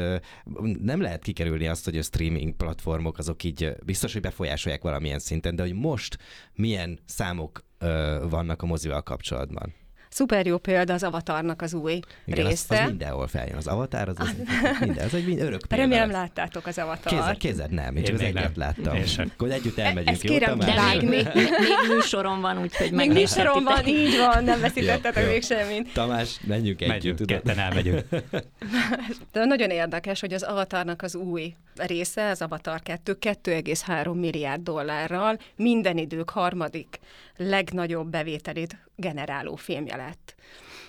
Nem 0.80 1.00
lehet 1.00 1.22
kikerülni 1.22 1.66
azt, 1.66 1.84
hogy 1.84 1.98
a 1.98 2.02
streaming 2.02 2.54
platformok 2.54 3.18
azok 3.18 3.44
így 3.44 3.72
biztos, 3.84 4.12
hogy 4.12 4.22
befolyásolják 4.22 4.82
valamilyen 4.82 5.18
szinten, 5.18 5.56
de 5.56 5.62
hogy 5.62 5.74
most 5.74 6.18
milyen 6.54 6.98
számok 7.04 7.64
vannak 8.28 8.62
a 8.62 8.66
mozival 8.66 9.02
kapcsolatban. 9.02 9.74
Szuper 10.12 10.46
jó 10.46 10.58
példa 10.58 10.92
az 10.92 11.02
Avatarnak 11.02 11.62
az 11.62 11.74
új 11.74 12.00
Igen, 12.24 12.44
az, 12.44 12.50
része. 12.50 12.82
az 12.82 12.88
mindenhol 12.88 13.26
feljön. 13.28 13.56
Az 13.56 13.66
avatar, 13.66 14.08
az, 14.08 14.16
az 14.18 14.34
minden, 14.80 15.04
az 15.06 15.14
egy 15.14 15.26
mind- 15.26 15.40
örök 15.40 15.60
példa. 15.68 15.82
Remélem 15.84 16.10
láttátok 16.10 16.66
az 16.66 16.74
Kézzel, 16.74 16.84
Avatart. 16.84 17.38
kézzel 17.38 17.66
nem, 17.70 17.96
én 17.96 18.02
csak 18.04 18.12
Én 18.12 18.14
az 18.14 18.20
egyet 18.20 18.42
nem. 18.42 18.52
láttam. 18.54 18.94
Én 18.96 19.06
sem. 19.06 19.30
Akkor 19.32 19.50
együtt 19.50 19.78
elmegyünk, 19.78 20.08
ezt 20.08 20.22
jó, 20.22 20.30
kérem, 20.32 20.58
Tamás? 20.58 20.74
De 20.74 21.06
még, 21.06 21.08
még, 21.08 21.26
még, 21.34 22.40
van, 22.40 22.58
úgyhogy 22.58 22.92
Még 22.92 23.12
műsorom 23.12 23.64
van, 23.64 23.86
így 23.86 24.16
van, 24.18 24.44
nem 24.44 24.60
veszítettetek 24.60 25.22
Jó, 25.22 25.22
jó. 25.28 25.32
még 25.32 25.42
semmit. 25.42 25.92
Tamás, 25.92 26.40
menjünk 26.46 26.80
együtt. 26.80 26.92
Megyünk, 26.92 27.26
ketten 27.26 27.58
elmegyünk. 27.58 28.04
De 29.32 29.44
nagyon 29.44 29.70
érdekes, 29.70 30.20
hogy 30.20 30.32
az 30.32 30.42
Avatarnak 30.42 31.02
az 31.02 31.14
új 31.14 31.54
része, 31.76 32.28
az 32.28 32.42
Avatar 32.42 32.80
2, 32.82 33.16
2,3 33.20 34.14
milliárd 34.14 34.62
dollárral 34.62 35.38
minden 35.56 35.98
idők 35.98 36.30
harmadik 36.30 36.98
legnagyobb 37.36 38.10
bevételét 38.10 38.76
generáló 38.96 39.54
filmje 39.56 39.96
lett. 40.00 40.34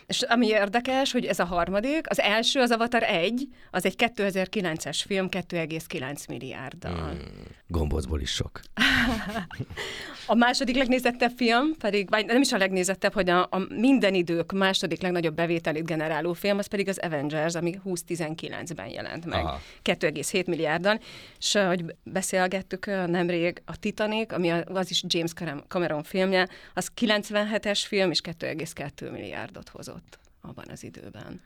És 0.07 0.21
ami 0.21 0.47
érdekes, 0.47 1.11
hogy 1.11 1.25
ez 1.25 1.39
a 1.39 1.45
harmadik, 1.45 2.09
az 2.09 2.19
első, 2.19 2.59
az 2.59 2.71
Avatar 2.71 3.03
1, 3.03 3.47
az 3.71 3.85
egy 3.85 3.95
2009-es 3.97 5.01
film 5.05 5.27
2,9 5.29 6.27
milliárddal. 6.27 7.09
Hmm. 7.09 7.19
Gombócból 7.67 8.21
is 8.21 8.31
sok. 8.31 8.59
A 10.25 10.35
második 10.35 10.75
legnézettebb 10.75 11.31
film 11.35 11.77
pedig, 11.77 12.09
vagy 12.09 12.25
nem 12.25 12.41
is 12.41 12.51
a 12.51 12.57
legnézettebb, 12.57 13.13
hogy 13.13 13.29
a, 13.29 13.41
a 13.41 13.67
minden 13.69 14.13
idők 14.13 14.51
második 14.51 15.01
legnagyobb 15.01 15.35
bevételét 15.35 15.85
generáló 15.85 16.33
film, 16.33 16.57
az 16.57 16.67
pedig 16.67 16.87
az 16.87 16.99
Avengers, 16.99 17.55
ami 17.55 17.79
2019-ben 17.85 18.87
jelent 18.87 19.25
meg. 19.25 19.43
Aha. 19.43 19.61
2,7 19.83 20.45
milliárdan. 20.45 20.99
És 21.39 21.55
ahogy 21.55 21.85
beszélgettük 22.03 22.85
nemrég, 22.85 23.61
a 23.65 23.77
Titanic, 23.79 24.33
ami 24.33 24.49
az 24.49 24.89
is 24.89 25.03
James 25.07 25.31
Cameron 25.67 26.03
filmje, 26.03 26.47
az 26.73 26.91
97-es 27.01 27.81
film, 27.87 28.11
és 28.11 28.21
2,2 28.23 29.11
milliárdot 29.11 29.69
hozott 29.69 30.19
abban 30.41 30.65
az 30.71 30.83
időben. 30.83 31.41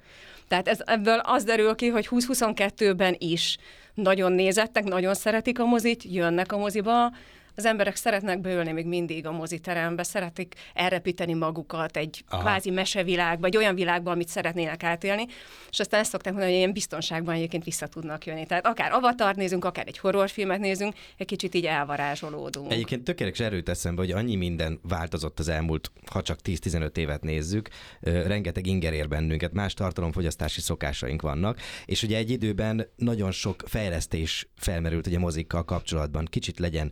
Tehát 0.47 0.67
ez, 0.67 0.79
ebből 0.85 1.19
az 1.19 1.43
derül 1.43 1.75
ki, 1.75 1.87
hogy 1.87 2.07
2022-ben 2.11 3.15
is 3.17 3.57
nagyon 3.93 4.31
nézettek, 4.31 4.83
nagyon 4.83 5.13
szeretik 5.13 5.59
a 5.59 5.65
mozit, 5.65 6.03
jönnek 6.03 6.51
a 6.51 6.57
moziba, 6.57 7.11
az 7.55 7.65
emberek 7.65 7.95
szeretnek 7.95 8.41
beülni 8.41 8.71
még 8.71 8.85
mindig 8.85 9.25
a 9.25 9.31
moziterembe, 9.31 10.03
szeretik 10.03 10.55
elrepíteni 10.73 11.33
magukat 11.33 11.97
egy 11.97 12.23
Aha. 12.27 12.41
Kvázi 12.41 12.69
mesevilágba, 12.69 13.47
egy 13.47 13.57
olyan 13.57 13.75
világba, 13.75 14.11
amit 14.11 14.27
szeretnének 14.27 14.83
átélni, 14.83 15.25
és 15.71 15.79
aztán 15.79 15.99
ezt 15.99 16.11
szokták 16.11 16.31
mondani, 16.31 16.51
hogy 16.51 16.61
ilyen 16.61 16.73
biztonságban 16.73 17.35
egyébként 17.35 17.63
vissza 17.63 17.87
tudnak 17.87 18.25
jönni. 18.25 18.45
Tehát 18.45 18.65
akár 18.65 18.91
avatar 18.91 19.35
nézünk, 19.35 19.65
akár 19.65 19.87
egy 19.87 19.97
horrorfilmet 19.97 20.59
nézünk, 20.59 20.93
egy 21.17 21.27
kicsit 21.27 21.55
így 21.55 21.65
elvarázsolódunk. 21.65 22.71
Egyébként 22.71 23.03
tökéletes 23.03 23.39
erőt 23.39 23.69
eszembe, 23.69 24.01
hogy 24.01 24.11
annyi 24.11 24.35
minden 24.35 24.79
változott 24.81 25.39
az 25.39 25.47
elmúlt, 25.47 25.91
ha 26.11 26.21
csak 26.21 26.39
10-15 26.43 26.97
évet 26.97 27.23
nézzük, 27.23 27.69
rengeteg 28.01 28.67
inger 28.67 28.93
ér 28.93 29.07
bennünket, 29.07 29.53
más 29.53 29.73
tartalomfogyasztási 29.73 30.61
szokásaink 30.61 31.21
vannak, 31.21 31.59
és 31.85 32.03
ugye 32.03 32.17
egy 32.17 32.29
időben 32.29 32.87
nagyon 32.95 33.31
sok 33.31 33.63
fejlesztés 33.65 34.47
felmerült 34.57 35.07
ugye 35.07 35.19
mozikkal 35.19 35.65
kapcsolatban, 35.65 36.25
kicsit 36.25 36.59
legyen 36.59 36.91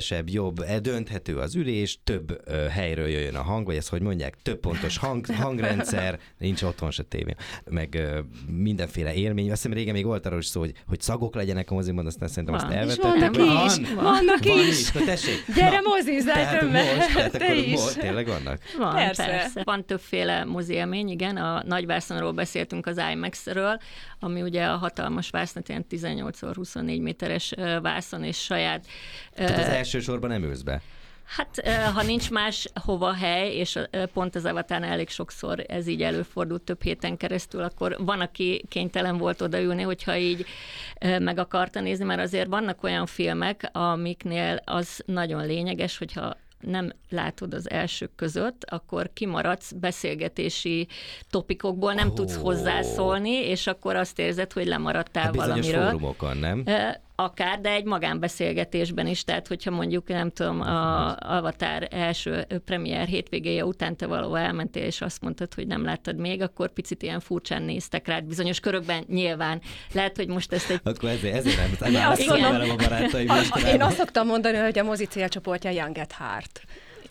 szélesebb, 0.00 0.28
jobb, 0.28 0.60
e, 0.60 0.78
dönthető 0.80 1.36
az 1.36 1.54
ülés, 1.54 1.98
több 2.04 2.40
ö, 2.44 2.52
helyről 2.54 3.08
jöjjön 3.08 3.34
a 3.34 3.42
hang, 3.42 3.66
vagy 3.66 3.76
ezt 3.76 3.88
hogy 3.88 4.02
mondják, 4.02 4.36
több 4.42 4.58
pontos 4.60 4.98
hang, 4.98 5.26
hangrendszer, 5.26 6.18
nincs 6.38 6.62
otthon 6.62 6.90
se 6.90 7.02
tévé, 7.02 7.34
meg 7.64 7.94
ö, 7.94 8.18
mindenféle 8.46 9.14
élmény. 9.14 9.50
Azt 9.50 9.62
hiszem 9.62 9.76
régen 9.76 9.94
még 9.94 10.04
volt 10.04 10.26
arról 10.26 10.38
is 10.38 10.46
szó, 10.46 10.60
hogy, 10.60 10.72
hogy 10.86 11.00
szagok 11.00 11.34
legyenek 11.34 11.70
a 11.70 11.74
moziban, 11.74 12.06
aztán 12.06 12.28
szerintem 12.28 12.54
azt 12.54 12.64
Van. 12.64 12.72
És 12.72 12.78
elvetették. 12.78 13.36
vannak 13.36 13.66
is, 13.66 13.88
vannak 13.94 14.44
van 14.44 14.58
is. 14.58 14.92
Na 14.92 15.04
tessék, 15.04 15.54
Gyere 15.54 15.80
mozizzál 15.80 16.58
többet, 16.58 17.30
te 17.30 17.44
akkor 17.44 17.56
is. 17.56 17.80
Most, 17.80 17.98
tényleg 17.98 18.26
vannak? 18.26 18.58
Van, 18.78 18.94
Persze. 18.94 19.24
persze. 19.24 19.62
Van 19.64 19.86
többféle 19.86 20.44
mozi 20.44 20.74
élmény, 20.74 21.08
igen. 21.08 21.36
A 21.36 21.62
nagyvászonról 21.66 22.32
beszéltünk 22.32 22.86
az 22.86 23.00
IMAX-ről, 23.12 23.78
ami 24.20 24.42
ugye 24.42 24.64
a 24.64 24.76
hatalmas 24.76 25.30
vászon, 25.30 25.62
ilyen 25.66 25.86
18x24 25.90 27.02
méteres 27.02 27.52
ö, 27.56 27.80
vászon, 27.80 28.24
és 28.24 28.36
saját... 28.36 28.86
Tehát 29.34 29.58
az 29.58 29.68
első 29.84 30.00
sorban 30.00 30.30
nem 30.30 30.42
ülsz 30.42 30.60
be. 30.62 30.82
Hát, 31.24 31.68
ha 31.94 32.02
nincs 32.02 32.30
más 32.30 32.68
hova 32.84 33.12
hely, 33.12 33.54
és 33.56 33.78
pont 34.12 34.34
az 34.34 34.44
Avatárnál 34.44 34.92
elég 34.92 35.08
sokszor 35.08 35.64
ez 35.68 35.86
így 35.86 36.02
előfordult 36.02 36.62
több 36.62 36.82
héten 36.82 37.16
keresztül, 37.16 37.62
akkor 37.62 37.96
van, 37.98 38.20
aki 38.20 38.64
kénytelen 38.68 39.16
volt 39.16 39.40
odaülni, 39.40 39.82
hogyha 39.82 40.16
így 40.16 40.44
meg 41.18 41.38
akarta 41.38 41.80
nézni, 41.80 42.04
mert 42.04 42.20
azért 42.20 42.48
vannak 42.48 42.82
olyan 42.82 43.06
filmek, 43.06 43.68
amiknél 43.72 44.60
az 44.64 45.02
nagyon 45.06 45.46
lényeges, 45.46 45.98
hogyha 45.98 46.36
nem 46.60 46.92
látod 47.10 47.54
az 47.54 47.70
elsők 47.70 48.10
között, 48.16 48.64
akkor 48.64 49.10
kimaradsz 49.12 49.72
beszélgetési 49.72 50.88
topikokból, 51.30 51.94
nem 51.94 52.08
Ó. 52.08 52.12
tudsz 52.12 52.36
hozzászólni, 52.36 53.30
és 53.30 53.66
akkor 53.66 53.96
azt 53.96 54.18
érzed, 54.18 54.52
hogy 54.52 54.66
lemaradtál 54.66 55.24
Hát 55.24 55.34
valamiről. 55.34 55.84
fórumokon, 55.84 56.36
nem? 56.36 56.64
Akár, 57.16 57.60
de 57.60 57.70
egy 57.70 57.84
magánbeszélgetésben 57.84 59.06
is, 59.06 59.24
tehát 59.24 59.46
hogyha 59.48 59.70
mondjuk, 59.70 60.08
nem 60.08 60.30
tudom, 60.30 60.60
a 60.60 61.16
Avatar 61.16 61.88
első 61.90 62.46
premier 62.64 63.06
hétvégéje 63.06 63.64
után 63.64 63.96
te 63.96 64.06
való 64.06 64.34
elmentél, 64.34 64.82
és 64.82 65.00
azt 65.00 65.20
mondtad, 65.20 65.54
hogy 65.54 65.66
nem 65.66 65.84
láttad 65.84 66.16
még, 66.16 66.42
akkor 66.42 66.72
picit 66.72 67.02
ilyen 67.02 67.20
furcsán 67.20 67.62
néztek 67.62 68.06
rád 68.06 68.24
bizonyos 68.24 68.60
körökben 68.60 69.04
nyilván. 69.08 69.60
Lehet, 69.92 70.16
hogy 70.16 70.28
most 70.28 70.52
ezt 70.52 70.70
egy... 70.70 70.80
Akkor 70.82 71.08
ezért, 71.08 71.34
ezért 71.34 71.80
nem, 71.80 71.92
nem 71.92 72.10
azt 72.10 72.26
mondom- 72.26 72.70
a 72.70 72.76
barátaim. 72.76 73.28
Én 73.66 73.82
azt 73.82 73.96
szoktam 73.96 74.26
mondani, 74.26 74.56
hogy 74.56 74.78
a 74.78 74.82
mozi 74.82 75.04
célcsoportja 75.04 75.70
Young 75.70 75.98
at 75.98 76.12
Heart. 76.12 76.64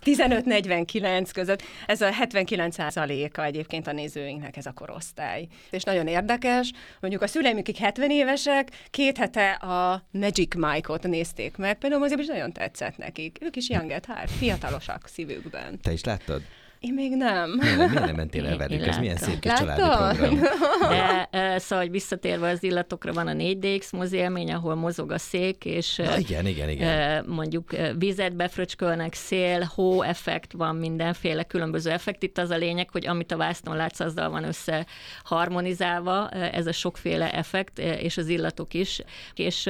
15-49 0.06 1.30
között. 1.34 1.62
Ez 1.86 2.02
a 2.02 2.10
79%-a 2.10 3.42
egyébként 3.42 3.88
a 3.88 3.92
nézőinknek 3.92 4.58
ez 4.58 4.66
a 4.66 4.72
korosztály. 4.72 5.48
És 5.70 5.84
nagyon 5.84 6.08
érdekes, 6.08 6.72
mondjuk 7.00 7.24
a 7.24 7.28
szüleim, 7.28 7.58
akik 7.58 7.78
70 7.78 8.12
évesek, 8.12 8.70
két 8.90 9.18
hete 9.18 9.52
a 9.52 10.04
Magic 10.12 10.56
Mike-ot 10.56 11.04
nézték 11.04 11.58
meg, 11.58 11.78
például 11.78 12.04
azért 12.04 12.20
is 12.20 12.28
nagyon 12.28 12.52
tetszett 12.52 12.98
nekik. 12.98 13.38
Ők 13.42 13.56
is 13.56 13.70
young 13.70 13.92
at 13.92 14.06
heart, 14.06 14.32
fiatalosak 14.32 15.08
szívükben. 15.08 15.80
Te 15.82 15.92
is 15.92 16.04
láttad? 16.04 16.42
Én 16.84 16.94
még 16.94 17.16
nem. 17.16 17.50
Miért, 17.60 17.78
miért 17.78 17.94
nem 17.94 18.16
mentél 18.16 18.46
el 18.46 18.58
velük? 18.58 18.88
Ez 18.88 18.98
milyen 18.98 19.16
szép 19.16 19.40
kis 19.40 19.52
családi 19.54 19.82
Láttad? 19.82 20.18
program. 20.18 20.40
De 20.90 21.58
szóval, 21.60 21.84
hogy 21.84 21.94
visszatérve 21.94 22.50
az 22.50 22.64
illatokra 22.64 23.14
van 23.14 23.28
a 23.28 23.32
4DX 23.32 23.92
mozi 23.92 24.18
élmény, 24.18 24.54
ahol 24.54 24.76
mozog 24.76 25.12
a 25.12 25.18
szék, 25.18 25.66
és 25.66 25.96
Na, 25.96 26.18
igen, 26.18 26.46
igen, 26.46 26.70
igen. 26.70 27.26
Mondjuk 27.28 27.72
vizet 27.98 28.36
befröcskölnek, 28.36 29.14
szél, 29.14 29.72
hó 29.76 30.02
effekt 30.02 30.52
van, 30.52 30.76
mindenféle 30.76 31.44
különböző 31.44 31.92
effekt. 31.92 32.24
Itt 32.24 32.38
az 32.38 32.50
a 32.50 32.58
lényeg, 32.58 32.90
hogy 32.90 33.08
amit 33.08 33.32
a 33.32 33.38
vásznon 33.38 33.76
látsz, 33.76 34.00
azzal 34.00 34.30
van 34.30 34.44
össze 34.44 34.86
harmonizálva 35.24 36.30
ez 36.30 36.68
a 36.68 36.72
sokféle 36.72 37.32
effekt, 37.32 37.80
és 37.80 38.18
az 38.18 38.28
illatok 38.28 38.74
is. 38.74 39.02
És 39.36 39.70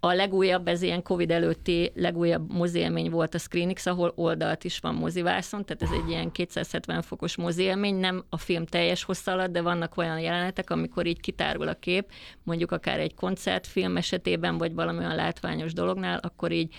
a 0.00 0.12
legújabb, 0.12 0.68
ez 0.68 0.82
ilyen 0.82 1.02
Covid 1.02 1.30
előtti 1.30 1.92
legújabb 1.94 2.52
moziélmény 2.52 3.10
volt 3.10 3.34
a 3.34 3.38
Screenix, 3.38 3.86
ahol 3.86 4.12
oldalt 4.16 4.64
is 4.64 4.78
van 4.78 4.94
mozivászon, 4.94 5.64
tehát 5.64 5.82
ez 5.82 6.00
egy 6.02 6.10
ilyen 6.10 6.32
270 6.34 7.02
fokos 7.02 7.36
moziélmény, 7.36 7.94
nem 7.94 8.24
a 8.28 8.38
film 8.38 8.66
teljes 8.66 9.02
hossza 9.02 9.32
alatt, 9.32 9.52
de 9.52 9.62
vannak 9.62 9.96
olyan 9.96 10.20
jelenetek, 10.20 10.70
amikor 10.70 11.06
így 11.06 11.20
kitárul 11.20 11.68
a 11.68 11.74
kép, 11.74 12.10
mondjuk 12.42 12.72
akár 12.72 13.00
egy 13.00 13.14
koncertfilm 13.14 13.96
esetében, 13.96 14.58
vagy 14.58 14.74
valami 14.74 14.98
olyan 14.98 15.14
látványos 15.14 15.72
dolognál, 15.72 16.18
akkor 16.18 16.52
így 16.52 16.74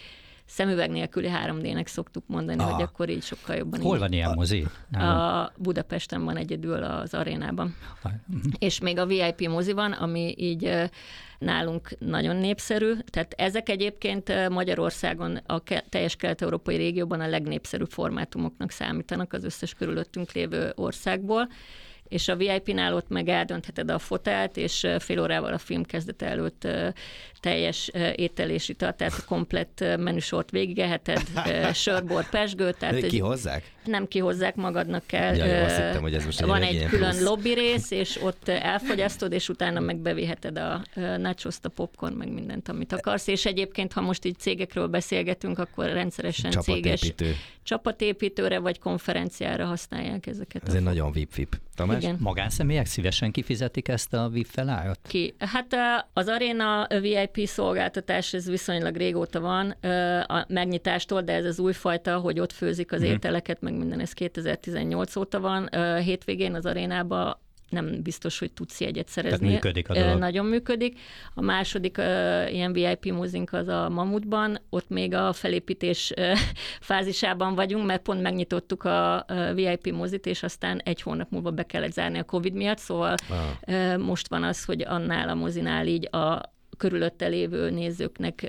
szemüveg 0.46 0.90
nélküli 0.90 1.30
3D-nek 1.46 1.88
szoktuk 1.88 2.24
mondani, 2.28 2.62
Ah. 2.64 2.72
hogy 2.72 2.82
akkor 2.82 3.10
így 3.10 3.24
sokkal 3.24 3.56
jobban 3.56 3.82
Hol 3.82 3.94
így. 3.94 4.00
van 4.02 4.12
ilyen 4.12 4.32
mozi? 4.36 4.66
A 4.92 5.52
Budapesten 5.58 6.24
van 6.24 6.38
egyedül 6.38 6.84
az 6.84 7.14
arénában. 7.14 7.76
És 8.60 8.80
még 8.80 8.98
a 8.98 9.06
VIP 9.06 9.48
mozi 9.50 9.72
van, 9.72 9.92
ami 9.92 10.34
így 10.38 10.90
nálunk 11.40 11.90
nagyon 12.00 12.36
népszerű. 12.36 12.94
Tehát 13.06 13.34
ezek 13.38 13.70
egyébként 13.70 14.50
Magyarországon 14.50 15.40
a 15.46 15.64
ke- 15.64 15.86
teljes 15.90 16.16
kelet-európai 16.16 16.76
régióban 16.76 17.20
a 17.22 17.28
legnépszerűbb 17.28 17.92
formátumoknak 17.92 18.72
számítanak 18.72 19.34
az 19.34 19.44
összes 19.44 19.74
körülöttünk 19.74 20.32
lévő 20.32 20.72
országból 20.76 21.50
és 22.08 22.28
a 22.28 22.36
VIP-nál 22.36 22.94
ott 22.96 23.10
meg 23.10 23.28
eldöntheted 23.30 23.90
a 23.92 24.00
fotelt, 24.00 24.58
és 24.58 24.88
fél 25.00 25.22
órával 25.22 25.54
a 25.54 25.58
film 25.58 25.84
kezdete 25.84 26.26
előtt 26.26 26.68
teljes 27.40 27.90
ö, 27.94 28.10
étel 28.16 28.50
és 28.50 28.70
ital, 28.70 28.96
tehát 28.96 29.26
komplett 29.26 29.84
menüsort 29.98 30.52
végigeheted, 30.52 31.22
sörbor, 31.74 32.30
pesgő, 32.30 32.72
tehát 32.80 32.96
De 33.00 33.02
egy- 33.06 33.10
kihozzák? 33.12 33.74
nem 33.86 34.08
kihozzák, 34.08 34.56
magadnak 34.56 35.04
kell. 35.06 35.36
Ja, 35.36 35.46
jó, 35.46 35.64
azt 35.64 35.76
hittem, 35.76 36.02
hogy 36.02 36.14
ez 36.14 36.26
most 36.26 36.42
egy 36.42 36.48
Van 36.48 36.62
egy 36.62 36.74
ilyen 36.74 36.90
külön 36.90 37.10
plusz. 37.10 37.24
lobby 37.24 37.54
rész, 37.54 37.92
és 37.92 38.20
ott 38.24 38.48
elfogyasztod, 38.48 39.32
és 39.32 39.50
utána 39.50 39.80
meg 39.80 39.98
beviheted 39.98 40.58
a 40.58 40.82
nachos 41.18 41.56
a 41.62 41.70
popcorn, 41.70 42.14
meg 42.14 42.32
mindent, 42.34 42.70
amit 42.70 42.94
akarsz. 42.94 43.28
És 43.28 43.46
egyébként, 43.46 43.94
ha 43.94 44.02
most 44.02 44.26
így 44.26 44.38
cégekről 44.38 44.88
beszélgetünk, 44.88 45.60
akkor 45.60 45.86
rendszeresen 45.86 46.52
céges 46.52 47.00
Csapatépítő. 47.00 47.36
csapatépítőre 47.64 48.60
vagy 48.60 48.80
konferenciára 48.80 49.66
használják 49.66 50.28
ezeket. 50.28 50.68
Ez 50.68 50.74
egy 50.74 50.84
nagyon 50.84 51.12
vip-vip. 51.12 51.56
Tamás? 51.76 51.95
Igen. 52.02 52.18
Magánszemélyek 52.20 52.86
szívesen 52.86 53.32
kifizetik 53.32 53.88
ezt 53.88 54.14
a 54.14 54.30
VIP 54.30 54.48
felárat? 54.48 55.00
ki. 55.08 55.36
Hát 55.40 55.76
az 56.14 56.28
Arena 56.28 56.88
VIP 57.02 57.48
szolgáltatás, 57.48 58.34
ez 58.34 58.50
viszonylag 58.50 58.96
régóta 58.96 59.40
van 59.40 59.70
a 60.22 60.46
megnyitástól, 60.48 61.22
de 61.22 61.34
ez 61.34 61.46
az 61.46 61.60
újfajta, 61.60 62.18
hogy 62.18 62.40
ott 62.40 62.52
főzik 62.52 62.92
Mhm. 62.92 62.96
az 62.96 63.02
ételeket, 63.08 63.62
meg 63.62 63.74
minden, 63.78 64.00
ez 64.00 64.14
2018 64.14 65.16
óta 65.16 65.40
van. 65.40 65.70
Hétvégén 66.02 66.54
az 66.54 66.66
arénába 66.66 67.44
nem 67.70 68.02
biztos, 68.04 68.40
hogy 68.40 68.52
tudsz 68.52 68.82
jegyet 68.82 69.08
szerezni. 69.08 69.48
működik 69.50 69.90
a 69.90 69.94
dolog. 69.94 70.20
Nagyon 70.20 70.46
működik. 70.46 71.00
A 71.34 71.42
második 71.42 71.98
ö, 71.98 72.46
ilyen 72.48 72.74
VIP 72.74 73.12
muzink 73.12 73.54
az 73.54 73.68
a 73.68 73.90
Mamutban, 73.90 74.60
ott 74.70 74.90
még 74.90 75.14
a 75.14 75.34
felépítés 75.34 76.14
fázisában 76.82 77.56
vagyunk, 77.56 77.86
mert 77.86 78.02
pont 78.02 78.22
megnyitottuk 78.22 78.84
a 78.84 79.26
VIP 79.54 79.92
mozit, 79.92 80.26
és 80.26 80.44
aztán 80.44 80.82
egy 80.84 81.02
hónap 81.02 81.32
múlva 81.32 81.52
be 81.52 81.64
kellett 81.64 81.92
zárni 81.92 82.20
a 82.20 82.24
Covid 82.24 82.54
miatt, 82.54 82.78
szóval 82.78 83.16
Ah. 83.30 83.98
Most 83.98 84.28
van 84.28 84.44
az, 84.44 84.66
hogy 84.66 84.82
annál 84.82 85.30
a 85.30 85.36
mozinál 85.36 85.88
így 85.88 86.16
a 86.16 86.54
körülötte 86.78 87.28
lévő 87.28 87.70
nézőknek 87.70 88.48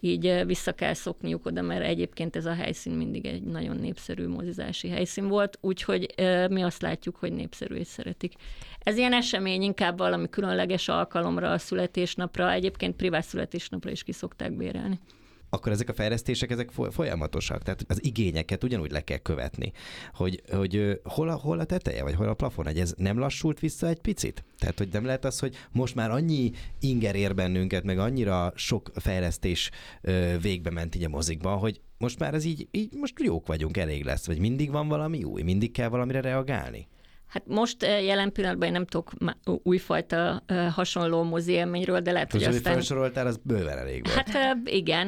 így 0.00 0.42
vissza 0.46 0.72
kell 0.72 0.94
szokniuk 0.94 1.46
oda, 1.46 1.62
mert 1.62 1.84
egyébként 1.84 2.36
ez 2.36 2.46
a 2.46 2.54
helyszín 2.54 2.92
mindig 2.92 3.26
egy 3.26 3.42
nagyon 3.42 3.76
népszerű 3.76 4.28
mozizási 4.28 4.88
helyszín 4.88 5.28
volt, 5.28 5.58
úgyhogy 5.60 6.14
mi 6.50 6.62
azt 6.62 6.82
látjuk, 6.82 7.16
hogy 7.16 7.32
népszerű 7.32 7.74
és 7.74 7.86
szeretik. 7.86 8.32
Ez 8.78 8.96
ilyen 8.96 9.12
esemény 9.12 9.62
inkább 9.62 9.98
valami 9.98 10.28
különleges 10.28 10.88
alkalomra, 10.88 11.50
a 11.50 11.58
születésnapra, 11.58 12.52
egyébként 12.52 12.96
privát 12.96 13.24
születésnapra 13.24 13.90
is 13.90 14.02
ki 14.02 14.12
szokták 14.12 14.56
bérelni. 14.56 15.00
Akkor 15.48 15.72
ezek 15.72 15.88
a 15.88 15.94
fejlesztések 15.94 16.50
ezek 16.50 16.70
foly- 16.70 16.92
folyamatosak, 16.92 17.62
tehát 17.62 17.84
az 17.88 18.04
igényeket 18.04 18.64
ugyanúgy 18.64 18.90
le 18.90 19.00
kell 19.00 19.18
követni, 19.18 19.72
hogy, 20.14 20.42
hogy 20.52 21.00
hol, 21.04 21.28
a, 21.28 21.34
hol 21.34 21.58
a 21.58 21.64
teteje, 21.64 22.02
vagy 22.02 22.14
hol 22.14 22.28
a 22.28 22.34
plafon, 22.34 22.64
hogy 22.64 22.78
ez 22.78 22.94
nem 22.96 23.18
lassult 23.18 23.60
vissza 23.60 23.86
egy 23.88 24.00
picit? 24.00 24.44
Tehát, 24.58 24.78
hogy 24.78 24.88
nem 24.92 25.04
lehet 25.04 25.24
az, 25.24 25.38
hogy 25.38 25.56
most 25.72 25.94
már 25.94 26.10
annyi 26.10 26.50
inger 26.80 27.14
ér 27.14 27.34
bennünket, 27.34 27.84
meg 27.84 27.98
annyira 27.98 28.52
sok 28.54 28.90
fejlesztés 28.94 29.70
végbe 30.40 30.70
ment 30.70 30.94
így 30.94 31.04
a 31.04 31.08
mozikban, 31.08 31.58
hogy 31.58 31.80
most 31.98 32.18
már 32.18 32.34
ez 32.34 32.44
így, 32.44 32.68
így 32.70 32.92
most 32.94 33.22
jók 33.22 33.46
vagyunk, 33.46 33.76
elég 33.76 34.04
lesz, 34.04 34.26
vagy 34.26 34.38
mindig 34.38 34.70
van 34.70 34.88
valami 34.88 35.24
új, 35.24 35.42
mindig 35.42 35.72
kell 35.72 35.88
valamire 35.88 36.20
reagálni? 36.20 36.86
Hát 37.28 37.42
most 37.46 37.82
eh, 37.82 38.04
jelen 38.04 38.32
pillanatban 38.32 38.66
én 38.66 38.72
nem 38.72 38.86
tudok 38.86 39.12
újfajta 39.62 40.42
eh, 40.46 40.72
hasonló 40.72 41.22
mozi 41.22 41.52
élményről, 41.52 42.00
de 42.00 42.12
lehet, 42.12 42.32
hogy 42.32 42.44
Hogy 42.44 42.54
aztán... 42.54 42.72
felsoroltál, 42.72 43.26
az 43.26 43.38
bőven 43.42 43.78
elég 43.78 44.06
volt. 44.06 44.28
Hát 44.28 44.56
ö, 44.64 44.70
igen, 44.70 45.06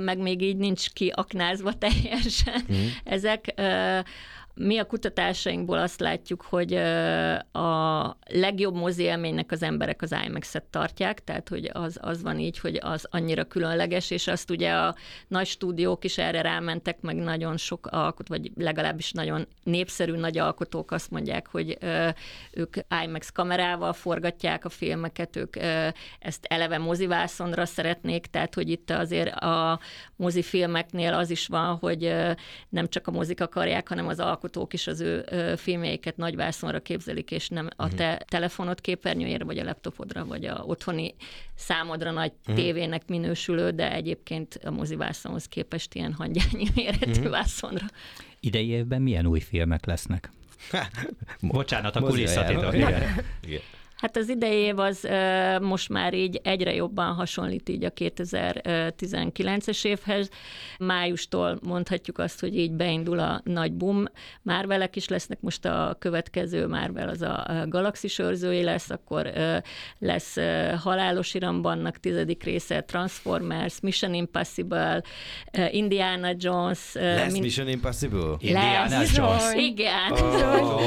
meg 0.00 0.18
még 0.18 0.42
így 0.42 0.56
nincs 0.56 0.90
kiaknázva 0.90 1.72
teljesen 1.78 2.62
Mhm. 2.68 2.78
ezek. 3.04 3.54
Mi 4.62 4.78
a 4.78 4.84
kutatásainkból 4.84 5.78
azt 5.78 6.00
látjuk, 6.00 6.42
hogy 6.42 6.74
a 7.52 8.16
legjobb 8.26 8.74
mozi 8.74 9.02
élménynek 9.02 9.52
az 9.52 9.62
emberek 9.62 10.02
az 10.02 10.14
IMAX-et 10.26 10.64
tartják, 10.64 11.24
tehát 11.24 11.48
hogy 11.48 11.70
az, 11.72 11.98
az 12.00 12.22
van 12.22 12.38
így, 12.38 12.58
hogy 12.58 12.78
az 12.82 13.06
annyira 13.10 13.44
különleges, 13.44 14.10
és 14.10 14.26
azt 14.26 14.50
ugye 14.50 14.72
a 14.72 14.94
nagy 15.28 15.46
stúdiók 15.46 16.04
is 16.04 16.18
erre 16.18 16.40
rámentek, 16.40 17.00
meg 17.00 17.16
nagyon 17.16 17.56
sok 17.56 17.86
alkot, 17.86 18.28
vagy 18.28 18.50
legalábbis 18.56 19.12
nagyon 19.12 19.46
népszerű 19.62 20.12
nagy 20.12 20.38
alkotók 20.38 20.90
azt 20.90 21.10
mondják, 21.10 21.46
hogy 21.48 21.78
ők 22.50 22.76
IMAX 23.04 23.30
kamerával 23.30 23.92
forgatják 23.92 24.64
a 24.64 24.68
filmeket, 24.68 25.36
ők 25.36 25.56
ezt 26.18 26.44
eleve 26.48 26.78
mozivászonra 26.78 27.64
szeretnék, 27.64 28.26
tehát 28.26 28.54
hogy 28.54 28.70
itt 28.70 28.90
azért 28.90 29.34
a 29.34 29.80
mozifilmeknél 30.16 31.14
az 31.14 31.30
is 31.30 31.46
van, 31.46 31.76
hogy 31.76 32.14
nem 32.68 32.88
csak 32.88 33.06
a 33.06 33.10
mozik 33.10 33.40
akarják, 33.40 33.88
hanem 33.88 34.06
az 34.06 34.20
alkotók 34.20 34.48
is 34.70 34.86
az 34.86 35.00
ő 35.00 35.24
filmjeiket 35.56 36.16
nagyvászonra 36.16 36.80
képzelik, 36.80 37.30
és 37.30 37.48
nem 37.48 37.68
a 37.76 37.88
te 37.94 38.24
telefonod 38.28 38.80
képernyőjére, 38.80 39.44
vagy 39.44 39.58
a 39.58 39.64
laptopodra, 39.64 40.24
vagy 40.24 40.44
a 40.44 40.62
otthoni 40.66 41.14
számodra 41.54 42.10
nagy 42.10 42.32
tévének 42.54 43.06
minősülő, 43.06 43.70
de 43.70 43.92
egyébként 43.92 44.60
a 44.64 44.70
mozivászonhoz 44.70 45.46
képest 45.46 45.94
ilyen 45.94 46.12
hangyányi 46.12 46.68
méretű 46.74 47.28
vászonra. 47.28 47.86
Idei 48.40 48.68
évben 48.68 49.02
milyen 49.02 49.26
új 49.26 49.40
filmek 49.40 49.86
lesznek? 49.86 50.32
Bocsánat, 51.40 51.96
a 51.96 52.00
kulisszatitok. 52.00 52.74
Hát 54.00 54.16
az 54.16 54.28
idei 54.28 54.56
év 54.58 54.78
az 54.78 55.08
most 55.60 55.88
már 55.88 56.14
így 56.14 56.40
egyre 56.44 56.74
jobban 56.74 57.14
hasonlít 57.14 57.68
így 57.68 57.84
a 57.84 57.90
2019-es 57.90 59.84
évhez. 59.84 60.28
Májustól 60.78 61.58
mondhatjuk 61.62 62.18
azt, 62.18 62.40
hogy 62.40 62.56
így 62.58 62.72
beindul 62.72 63.18
a 63.18 63.40
nagy 63.44 63.72
boom. 63.72 64.04
Marvelek 64.42 64.96
is 64.96 65.08
lesznek, 65.08 65.40
most 65.40 65.64
a 65.64 65.96
következő 65.98 66.66
Marvel 66.66 67.08
az 67.08 67.22
a 67.22 67.64
Galaxis 67.68 68.18
őrzői 68.18 68.62
lesz, 68.62 68.90
akkor 68.90 69.30
lesz 69.98 70.36
Halálos 70.82 71.34
Irambannak 71.34 71.96
tizedik 72.00 72.42
része, 72.42 72.80
Transformers, 72.80 73.80
Mission 73.80 74.14
Impossible, 74.14 75.02
Indiana 75.70 76.30
Jones. 76.38 76.78
Lesz 76.94 77.32
mind- 77.32 77.44
Mission 77.44 77.68
Impossible? 77.68 78.36
Indiana 78.38 78.88
Lesz. 78.98 79.16
Jones. 79.16 79.42
Igen. 79.54 80.12
Oh, 80.12 80.80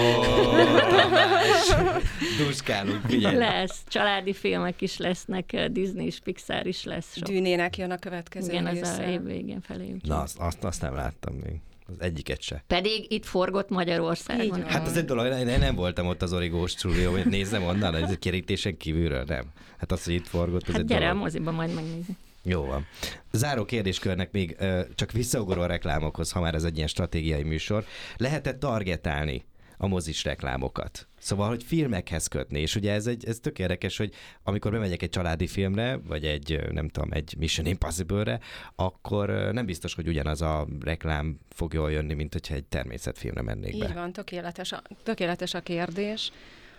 Duskálunk, 2.38 3.03
figyelj. 3.08 3.36
Lesz, 3.38 3.84
családi 3.88 4.34
filmek 4.34 4.82
is 4.82 4.98
lesznek, 4.98 5.68
Disney 5.72 6.06
és 6.06 6.20
Pixar 6.20 6.68
is 6.68 6.84
lesz. 6.84 7.16
Sok. 7.16 7.28
Dűnének 7.28 7.78
jön 7.78 7.92
a 7.92 7.98
következő 7.98 8.52
Igen, 8.52 8.66
az 8.66 8.98
a 9.00 9.04
év 9.04 9.24
végén 9.24 9.62
felé. 9.62 9.96
Na, 10.02 10.22
azt, 10.22 10.38
azt, 10.40 10.64
azt 10.64 10.82
nem 10.82 10.96
láttam 10.96 11.34
még. 11.34 11.60
Az 11.88 11.94
egyiket 12.00 12.42
se. 12.42 12.64
Pedig 12.68 13.12
itt 13.12 13.26
forgott 13.26 13.70
Magyarországon. 13.70 14.64
Hát 14.66 14.88
az 14.88 14.98
egy 14.98 15.06
dolog, 15.06 15.26
én 15.48 15.60
nem 15.60 15.76
voltam 15.76 16.08
ott 16.08 16.22
az 16.22 16.34
origós 16.34 16.72
stúdió, 16.72 17.12
hogy 17.12 17.26
nézzem 17.26 17.64
onnan, 17.64 17.96
ez 17.96 18.10
egy 18.10 18.20
kerítésen 18.20 18.78
kívülről, 18.78 19.24
nem. 19.28 19.46
Hát 19.78 19.92
az, 19.92 20.04
hogy 20.04 20.14
itt 20.14 20.28
forgott, 20.28 20.68
az 20.68 20.72
Hát 20.72 20.82
egy 20.82 20.88
gyere 20.88 21.06
a 21.06 21.08
dolog. 21.08 21.22
moziba, 21.24 21.52
majd 21.52 21.74
megnézni. 21.74 22.18
Jó 22.44 22.66
van. 22.66 22.88
Záró 23.32 23.66
kérdéskörnek 23.66 24.32
még 24.32 24.56
ö, 24.60 24.82
csak 24.96 25.12
visszaugró 25.12 25.62
a 25.62 25.66
reklámokhoz, 25.66 26.32
ha 26.32 26.40
már 26.40 26.56
ez 26.56 26.64
egy 26.64 26.76
ilyen 26.76 26.88
stratégiai 26.88 27.44
műsor. 27.44 27.86
Lehet-e 28.18 28.54
targetálni 28.58 29.44
a 29.78 29.88
mozis 29.88 30.24
reklámokat? 30.24 31.08
Szóval, 31.20 31.48
hogy 31.48 31.64
filmekhez 31.64 32.28
kötni, 32.28 32.60
és 32.60 32.76
ugye 32.76 32.92
ez, 32.92 33.08
egy, 33.08 33.26
ez 33.26 33.40
tök 33.40 33.60
érdekes, 33.60 33.98
hogy 33.98 34.14
amikor 34.44 34.72
bemegyek 34.72 35.02
egy 35.02 35.10
családi 35.10 35.48
filmre, 35.48 35.98
vagy 35.98 36.26
egy, 36.26 36.72
nem 36.72 36.90
tudom, 36.90 37.12
egy 37.12 37.36
Mission 37.38 37.66
Impossible-re, 37.66 38.40
akkor 38.76 39.30
nem 39.30 39.66
biztos, 39.66 39.94
hogy 39.94 40.08
ugyanaz 40.08 40.42
a 40.42 40.68
reklám 40.80 41.40
fog 41.50 41.74
jól 41.74 41.92
jönni, 41.92 42.14
mint 42.14 42.34
hogyha 42.34 42.56
egy 42.56 42.66
természetfilmre 42.66 43.42
mennék 43.42 43.78
be. 43.78 43.86
Így 43.86 43.94
van, 43.94 44.12
tökéletes 44.12 44.72
a, 44.72 44.82
tökéletes 45.04 45.54
a 45.54 45.62
kérdés. 45.62 46.32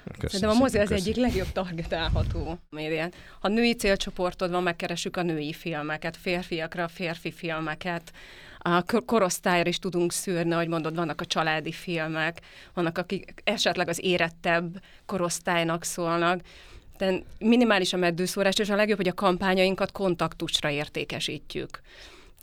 Köszönöm 0.05 0.31
Szerintem 0.31 0.57
a 0.57 0.59
mozi 0.59 0.79
az 0.79 0.91
egyik 0.91 1.17
legjobb 1.17 1.53
targetálható 1.53 2.59
médián. 2.71 3.13
Ha 3.41 3.49
női 3.49 3.75
célcsoportod 3.75 4.51
van, 4.51 4.63
megkeressük 4.63 5.17
a 5.17 5.23
női 5.23 5.53
filmeket, 5.53 6.17
férfiakra 6.17 6.89
férfi 6.89 7.33
filmeket, 7.33 8.13
a 8.67 8.83
kor- 8.83 9.05
korosztályra 9.05 9.69
is 9.69 9.79
tudunk 9.79 10.13
szűrni, 10.13 10.53
ahogy 10.53 10.69
mondod, 10.69 10.95
vannak 10.95 11.21
a 11.21 11.25
családi 11.25 11.73
filmek, 11.73 12.41
vannak, 12.75 12.99
akik 12.99 13.35
esetleg 13.45 13.89
az 13.89 14.05
érettebb 14.05 14.83
korosztálynak 15.07 15.85
szólnak. 15.85 16.41
De 16.99 17.23
minimális 17.39 17.93
a 17.93 17.97
meddőszórás, 17.97 18.59
és 18.59 18.71
a 18.71 18.77
legjobb, 18.77 18.97
hogy 18.97 19.09
a 19.09 19.15
kampányainkat 19.15 19.93
kontaktusra 19.93 20.71
értékesítjük. 20.71 21.81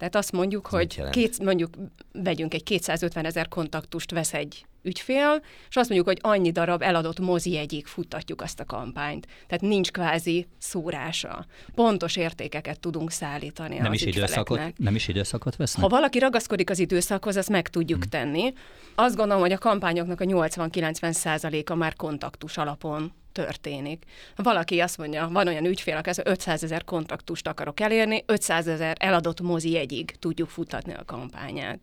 Tehát 0.01 0.15
azt 0.15 0.31
mondjuk, 0.31 0.65
Ez 0.65 0.71
hogy 0.71 1.09
két, 1.09 1.43
mondjuk 1.43 1.69
vegyünk 2.11 2.53
egy 2.53 2.63
250 2.63 3.25
ezer 3.25 3.47
kontaktust, 3.47 4.11
vesz 4.11 4.33
egy 4.33 4.65
ügyfél, 4.83 5.41
és 5.69 5.75
azt 5.75 5.89
mondjuk, 5.89 6.07
hogy 6.07 6.17
annyi 6.21 6.51
darab 6.51 6.81
eladott 6.81 7.19
mozi 7.19 7.57
egyik 7.57 7.87
futtatjuk 7.87 8.41
azt 8.41 8.59
a 8.59 8.65
kampányt. 8.65 9.27
Tehát 9.47 9.61
nincs 9.61 9.91
kvázi 9.91 10.47
szórása. 10.57 11.45
Pontos 11.75 12.15
értékeket 12.15 12.79
tudunk 12.79 13.11
szállítani 13.11 13.77
Nem 13.77 13.91
az 13.91 13.93
is, 13.93 14.15
időszakot, 14.15 14.77
nem 14.77 14.95
is 14.95 15.07
időszakot 15.07 15.55
vesznek? 15.55 15.83
Ha 15.83 15.89
valaki 15.89 16.19
ragaszkodik 16.19 16.69
az 16.69 16.79
időszakhoz, 16.79 17.35
azt 17.35 17.49
meg 17.49 17.67
tudjuk 17.67 18.05
tenni. 18.05 18.53
Azt 18.95 19.15
gondolom, 19.15 19.41
hogy 19.41 19.51
a 19.51 19.57
kampányoknak 19.57 20.21
a 20.21 20.25
80-90 20.25 21.11
százaléka 21.11 21.75
már 21.75 21.95
kontaktus 21.95 22.57
alapon 22.57 23.13
történik. 23.31 24.03
Valaki 24.35 24.79
azt 24.79 24.97
mondja, 24.97 25.29
van 25.31 25.47
olyan 25.47 25.65
ügyfél, 25.65 25.95
aki 25.95 26.09
mondja, 26.09 26.21
500 26.25 26.63
ezer 26.63 26.83
kontaktust 26.83 27.47
akarok 27.47 27.79
elérni, 27.79 28.23
500 28.25 28.67
ezer 28.67 28.95
eladott 28.99 29.41
mozi 29.41 29.77
egyig 29.77 30.15
tudjuk 30.19 30.49
futtatni 30.49 30.93
a 30.93 31.05
kampányát. 31.05 31.79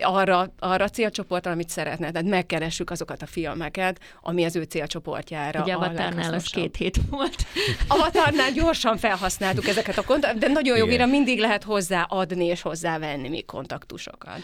Arra, 0.00 0.52
arra 0.58 0.84
a 0.84 0.88
célcsoportra, 0.88 1.50
amit 1.50 1.68
szeretne. 1.68 2.10
Tehát 2.10 2.28
megkeressük 2.28 2.90
azokat 2.90 3.22
a 3.22 3.26
filmeket, 3.26 4.00
ami 4.20 4.44
az 4.44 4.56
ő 4.56 4.62
célcsoportjára. 4.62 5.62
Ugye 5.62 5.72
a 5.72 5.76
Avatarnál 5.76 6.34
az 6.34 6.44
két 6.44 6.76
hét 6.76 7.00
volt. 7.10 7.36
Avatarnál 7.88 8.52
gyorsan 8.52 8.96
felhasználtuk 8.96 9.66
ezeket 9.66 9.98
a 9.98 10.02
kontaktusokat, 10.02 10.46
de 10.46 10.52
nagyon 10.52 10.76
Igen. 10.76 10.86
jogira 10.86 11.06
mindig 11.06 11.38
lehet 11.38 11.62
hozzáadni 11.62 12.44
és 12.44 12.62
hozzávenni 12.62 13.28
még 13.28 13.44
kontaktusokat. 13.44 14.40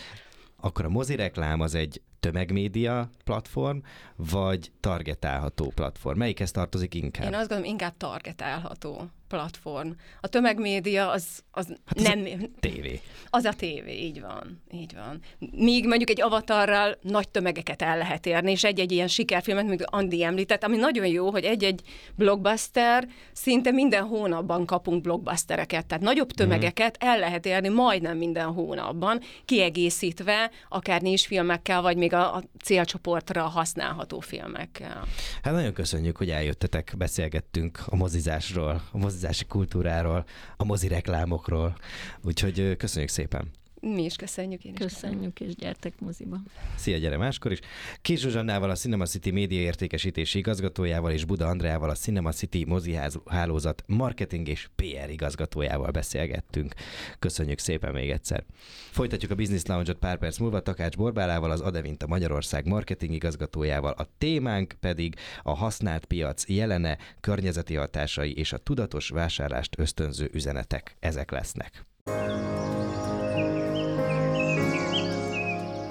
Akkor 0.61 0.85
a 0.85 0.88
mozireklám 0.88 1.61
az 1.61 1.75
egy 1.75 2.03
tömegmédia 2.21 3.11
platform, 3.25 3.79
vagy 4.16 4.73
targetálható 4.81 5.73
platform? 5.75 6.18
Melyikhez 6.18 6.51
tartozik 6.51 6.94
inkább? 6.94 7.27
Én 7.27 7.35
azt 7.35 7.49
gondolom, 7.49 7.71
inkább 7.73 7.97
targetálható 7.97 9.11
platform. 9.29 9.91
A 10.21 10.27
tömegmédia 10.27 11.11
az, 11.11 11.43
az 11.51 11.67
Hát 11.69 11.97
az 11.97 12.03
nem... 12.03 12.25
Tévé. 12.61 13.01
Az 13.31 13.45
a 13.45 13.53
tévé, 13.53 13.93
így 13.93 14.21
van, 14.21 14.62
így 14.73 14.95
van. 14.95 15.21
Míg 15.51 15.87
mondjuk 15.87 16.11
egy 16.11 16.21
avatarral 16.21 16.99
nagy 17.03 17.29
tömegeket 17.29 17.83
el 17.83 17.99
lehet 17.99 18.27
érni, 18.27 18.51
és 18.51 18.64
egy-egy 18.64 18.93
ilyen 18.93 19.09
sikerfilmet, 19.09 19.67
mint 19.67 19.85
Andi 19.85 20.25
említett, 20.25 20.64
ami 20.64 20.77
nagyon 20.77 21.07
jó, 21.07 21.31
hogy 21.31 21.45
egy-egy 21.45 21.83
blockbuster, 22.14 23.09
szinte 23.33 23.71
minden 23.71 24.05
hónapban 24.05 24.67
kapunk 24.67 25.03
blockbustereket, 25.03 25.87
tehát 25.87 26.05
nagyobb 26.05 26.31
tömegeket 26.31 26.97
el 27.01 27.19
lehet 27.19 27.47
érni 27.47 27.69
majdnem 27.69 28.17
minden 28.17 28.53
hónapban, 28.53 29.21
kiegészítve 29.45 30.51
akár 30.69 31.03
filmekkel, 31.17 31.83
vagy 31.83 31.97
még 31.97 32.12
a, 32.12 32.35
a 32.35 32.43
célcsoportra 32.64 33.43
használható 33.43 34.21
filmekkel. 34.21 35.07
Hát 35.43 35.55
nagyon 35.55 35.73
köszönjük, 35.73 36.17
hogy 36.17 36.31
eljöttetek, 36.31 36.95
beszélgettünk 36.97 37.81
a 37.87 37.97
mozizásról, 37.97 38.83
a 38.93 38.99
mozizási 39.19 39.45
kultúráról, 39.45 40.25
a 40.57 40.65
mozireklámokról, 40.65 41.77
úgyhogy 42.23 42.61
ö, 42.61 42.77
köszönjük 42.77 43.11
szépen. 43.11 43.51
Mi 43.81 44.05
is 44.05 44.17
köszönjük. 44.17 44.64
Én 44.64 44.73
is 44.73 44.79
Köszönjük, 44.79 45.41
és 45.41 45.55
gyertek 45.55 46.01
moziba. 46.01 46.37
Szia, 46.77 46.97
gyere 46.97 47.17
máskor 47.17 47.53
is. 47.53 47.59
Kis 48.03 48.21
Zsuzsannával, 48.21 48.71
a 48.71 48.75
Cinema 48.75 49.07
City 49.07 49.31
média 49.31 49.61
értékesítési 49.61 50.38
igazgatójával 50.38 51.12
és 51.12 51.25
Buda 51.25 51.47
Andreával, 51.47 51.91
a 51.91 51.95
Cinema 51.95 52.33
City 52.33 52.64
moziház- 52.64 53.21
hálózat 53.27 53.83
marketing 53.87 54.49
és 54.49 54.69
PR 54.77 55.11
igazgatójával 55.11 55.91
beszélgettünk. 55.91 56.75
Köszönjük 57.19 57.59
szépen 57.59 57.93
még 57.93 58.11
egyszer. 58.11 58.45
Folytatjuk 58.91 59.31
a 59.31 59.35
Business 59.35 59.62
Lounge-ot 59.62 59.99
pár 59.99 60.19
perc 60.19 60.38
múlva 60.38 60.61
Takács 60.61 60.97
Borbálával, 60.97 61.51
az 61.51 61.61
Adevinta 61.61 62.07
Magyarország 62.07 62.67
marketing 62.67 63.14
igazgatójával. 63.14 63.93
A 63.93 64.09
témánk 64.19 64.75
pedig 64.81 65.14
a 65.43 65.55
használt 65.55 66.05
piac 66.05 66.49
jelene, 66.49 66.99
környezeti 67.21 67.75
hatásai 67.75 68.33
és 68.35 68.53
a 68.53 68.59
tudatos 68.59 69.09
vásárlást 69.09 69.79
ösztönző 69.79 70.31
üzenetek. 70.33 70.97
Ezek 71.01 71.31
lesznek. 71.31 71.87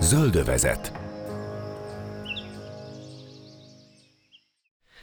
Zöldövezet. 0.07 0.91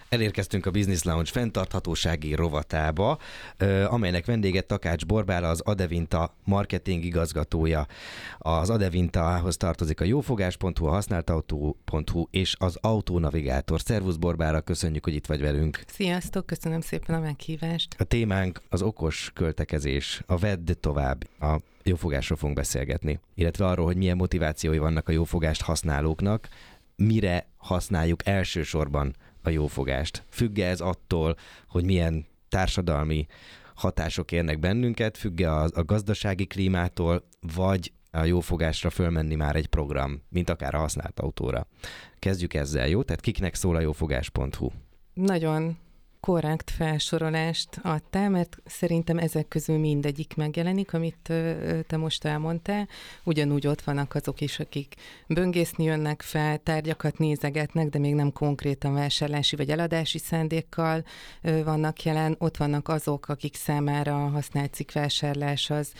Elérkeztünk 0.08 0.66
a 0.66 0.70
Business 0.70 1.02
Lounge 1.02 1.30
fenntarthatósági 1.30 2.34
rovatába, 2.34 3.18
amelynek 3.86 4.26
vendége 4.26 4.60
Takács 4.60 5.06
Borbála, 5.06 5.48
az 5.48 5.60
Adevinta 5.60 6.34
marketing 6.44 7.04
igazgatója. 7.04 7.86
Az 8.38 8.70
Adevintahoz 8.70 9.56
tartozik 9.56 10.00
a 10.00 10.04
jófogás.hu, 10.04 10.86
a 10.86 10.90
használtautó.hu 10.90 12.26
és 12.30 12.54
az 12.58 12.78
Autonavigátor. 12.80 13.80
Szervusz 13.80 14.16
Borbála, 14.16 14.60
köszönjük, 14.60 15.04
hogy 15.04 15.14
itt 15.14 15.26
vagy 15.26 15.40
velünk. 15.40 15.80
Sziasztok, 15.86 16.46
köszönöm 16.46 16.80
szépen 16.80 17.14
a 17.14 17.20
meghívást. 17.20 17.94
A 17.98 18.04
témánk 18.04 18.62
az 18.68 18.82
okos 18.82 19.30
költekezés, 19.34 20.22
a 20.26 20.36
vedd 20.36 20.70
tovább, 20.80 21.24
a 21.40 21.56
jófogásról 21.84 22.38
fogunk 22.38 22.56
beszélgetni, 22.56 23.20
illetve 23.34 23.66
arról, 23.66 23.86
hogy 23.86 23.96
milyen 23.96 24.16
motivációi 24.16 24.78
vannak 24.78 25.08
a 25.08 25.12
jófogást 25.12 25.62
használóknak, 25.62 26.48
mire 26.96 27.46
használjuk 27.56 28.26
elsősorban 28.26 29.14
a 29.42 29.50
jófogást. 29.50 30.24
Függe 30.28 30.66
ez 30.66 30.80
attól, 30.80 31.36
hogy 31.68 31.84
milyen 31.84 32.26
társadalmi 32.48 33.26
hatások 33.74 34.32
érnek 34.32 34.58
bennünket, 34.58 35.18
függe 35.18 35.50
a, 35.52 35.68
a 35.74 35.84
gazdasági 35.84 36.46
klímától, 36.46 37.28
vagy 37.54 37.92
a 38.10 38.24
jófogásra 38.24 38.90
fölmenni 38.90 39.34
már 39.34 39.56
egy 39.56 39.66
program, 39.66 40.22
mint 40.28 40.50
akár 40.50 40.74
a 40.74 40.78
használt 40.78 41.20
autóra. 41.20 41.66
Kezdjük 42.18 42.54
ezzel, 42.54 42.88
jó? 42.88 43.02
Tehát 43.02 43.20
kiknek 43.20 43.54
szól 43.54 43.76
a 43.76 43.80
jófogás.hu? 43.80 44.70
Nagyon 45.14 45.76
korrekt 46.24 46.70
felsorolást 46.70 47.68
adtál, 47.82 48.30
mert 48.30 48.56
szerintem 48.64 49.18
ezek 49.18 49.48
közül 49.48 49.78
mindegyik 49.78 50.34
megjelenik, 50.36 50.94
amit 50.94 51.32
te 51.86 51.96
most 51.96 52.24
elmondtál. 52.24 52.88
Ugyanúgy 53.24 53.66
ott 53.66 53.82
vannak 53.82 54.14
azok 54.14 54.40
is, 54.40 54.58
akik 54.58 54.94
böngészni 55.26 55.84
jönnek 55.84 56.22
fel, 56.22 56.58
tárgyakat 56.58 57.18
nézegetnek, 57.18 57.88
de 57.88 57.98
még 57.98 58.14
nem 58.14 58.32
konkrétan 58.32 58.94
vásárlási 58.94 59.56
vagy 59.56 59.70
eladási 59.70 60.18
szándékkal 60.18 61.04
vannak 61.42 62.02
jelen. 62.02 62.36
Ott 62.38 62.56
vannak 62.56 62.88
azok, 62.88 63.28
akik 63.28 63.54
számára 63.54 64.24
a 64.24 64.28
használt 64.28 64.74
cikkvásárlás 64.74 65.70
az 65.70 65.92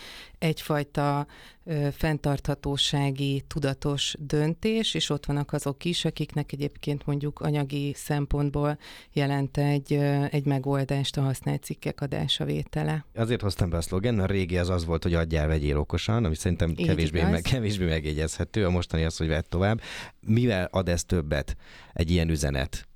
egyfajta 0.45 1.27
ö, 1.65 1.89
fenntarthatósági, 1.93 3.45
tudatos 3.47 4.15
döntés, 4.19 4.95
és 4.95 5.11
ott 5.11 5.27
vannak 5.27 5.53
azok 5.53 5.85
is, 5.85 6.05
akiknek 6.05 6.53
egyébként 6.53 7.07
mondjuk 7.07 7.41
anyagi 7.41 7.93
szempontból 7.97 8.79
jelent 9.13 9.57
egy, 9.57 9.93
ö, 9.93 10.25
egy 10.31 10.45
megoldást 10.45 11.17
a 11.17 11.23
használt 11.23 11.63
cikkek 11.63 12.01
adása 12.01 12.45
vétele. 12.45 13.05
Azért 13.15 13.41
hoztam 13.41 13.71
be 13.71 13.77
a 13.77 13.81
szlogen, 13.81 14.19
a 14.19 14.27
régi 14.27 14.59
az 14.59 14.69
az 14.69 14.85
volt, 14.85 15.03
hogy 15.03 15.15
adjál, 15.15 15.47
vegyél 15.47 15.79
okosan, 15.79 16.25
ami 16.25 16.35
szerintem 16.35 16.71
Így 16.71 16.87
kevésbé, 16.87 17.19
igaz. 17.19 17.31
meg, 17.31 17.43
kevésbé 17.43 17.85
megjegyezhető, 17.85 18.67
a 18.67 18.71
mostani 18.71 19.05
az, 19.05 19.17
hogy 19.17 19.29
vedd 19.29 19.45
tovább. 19.49 19.81
Mivel 20.21 20.69
ad 20.71 20.89
ez 20.89 21.05
többet 21.05 21.57
egy 21.93 22.11
ilyen 22.11 22.29
üzenet? 22.29 22.89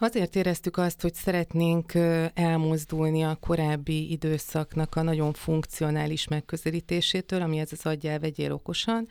Azért 0.00 0.36
éreztük 0.36 0.76
azt, 0.76 1.02
hogy 1.02 1.14
szeretnénk 1.14 1.94
elmozdulni 2.34 3.22
a 3.22 3.38
korábbi 3.40 4.10
időszaknak 4.10 4.94
a 4.96 5.02
nagyon 5.02 5.32
funkcionális 5.32 6.28
megközelítésétől, 6.28 7.42
ami 7.42 7.58
ez 7.58 7.68
az 7.72 7.86
adjál, 7.86 8.18
vegyél 8.18 8.52
okosan, 8.52 9.08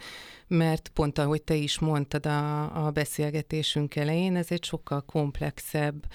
mert 0.48 0.90
pont 0.94 1.18
ahogy 1.18 1.42
te 1.42 1.56
is 1.56 1.80
mondtad 1.80 2.26
a, 2.26 2.86
a 2.86 2.92
beszélgetésünk 2.92 3.96
elején, 3.96 4.36
ez 4.36 4.52
egy 4.52 4.64
sokkal 4.64 5.02
komplexebb 5.02 6.06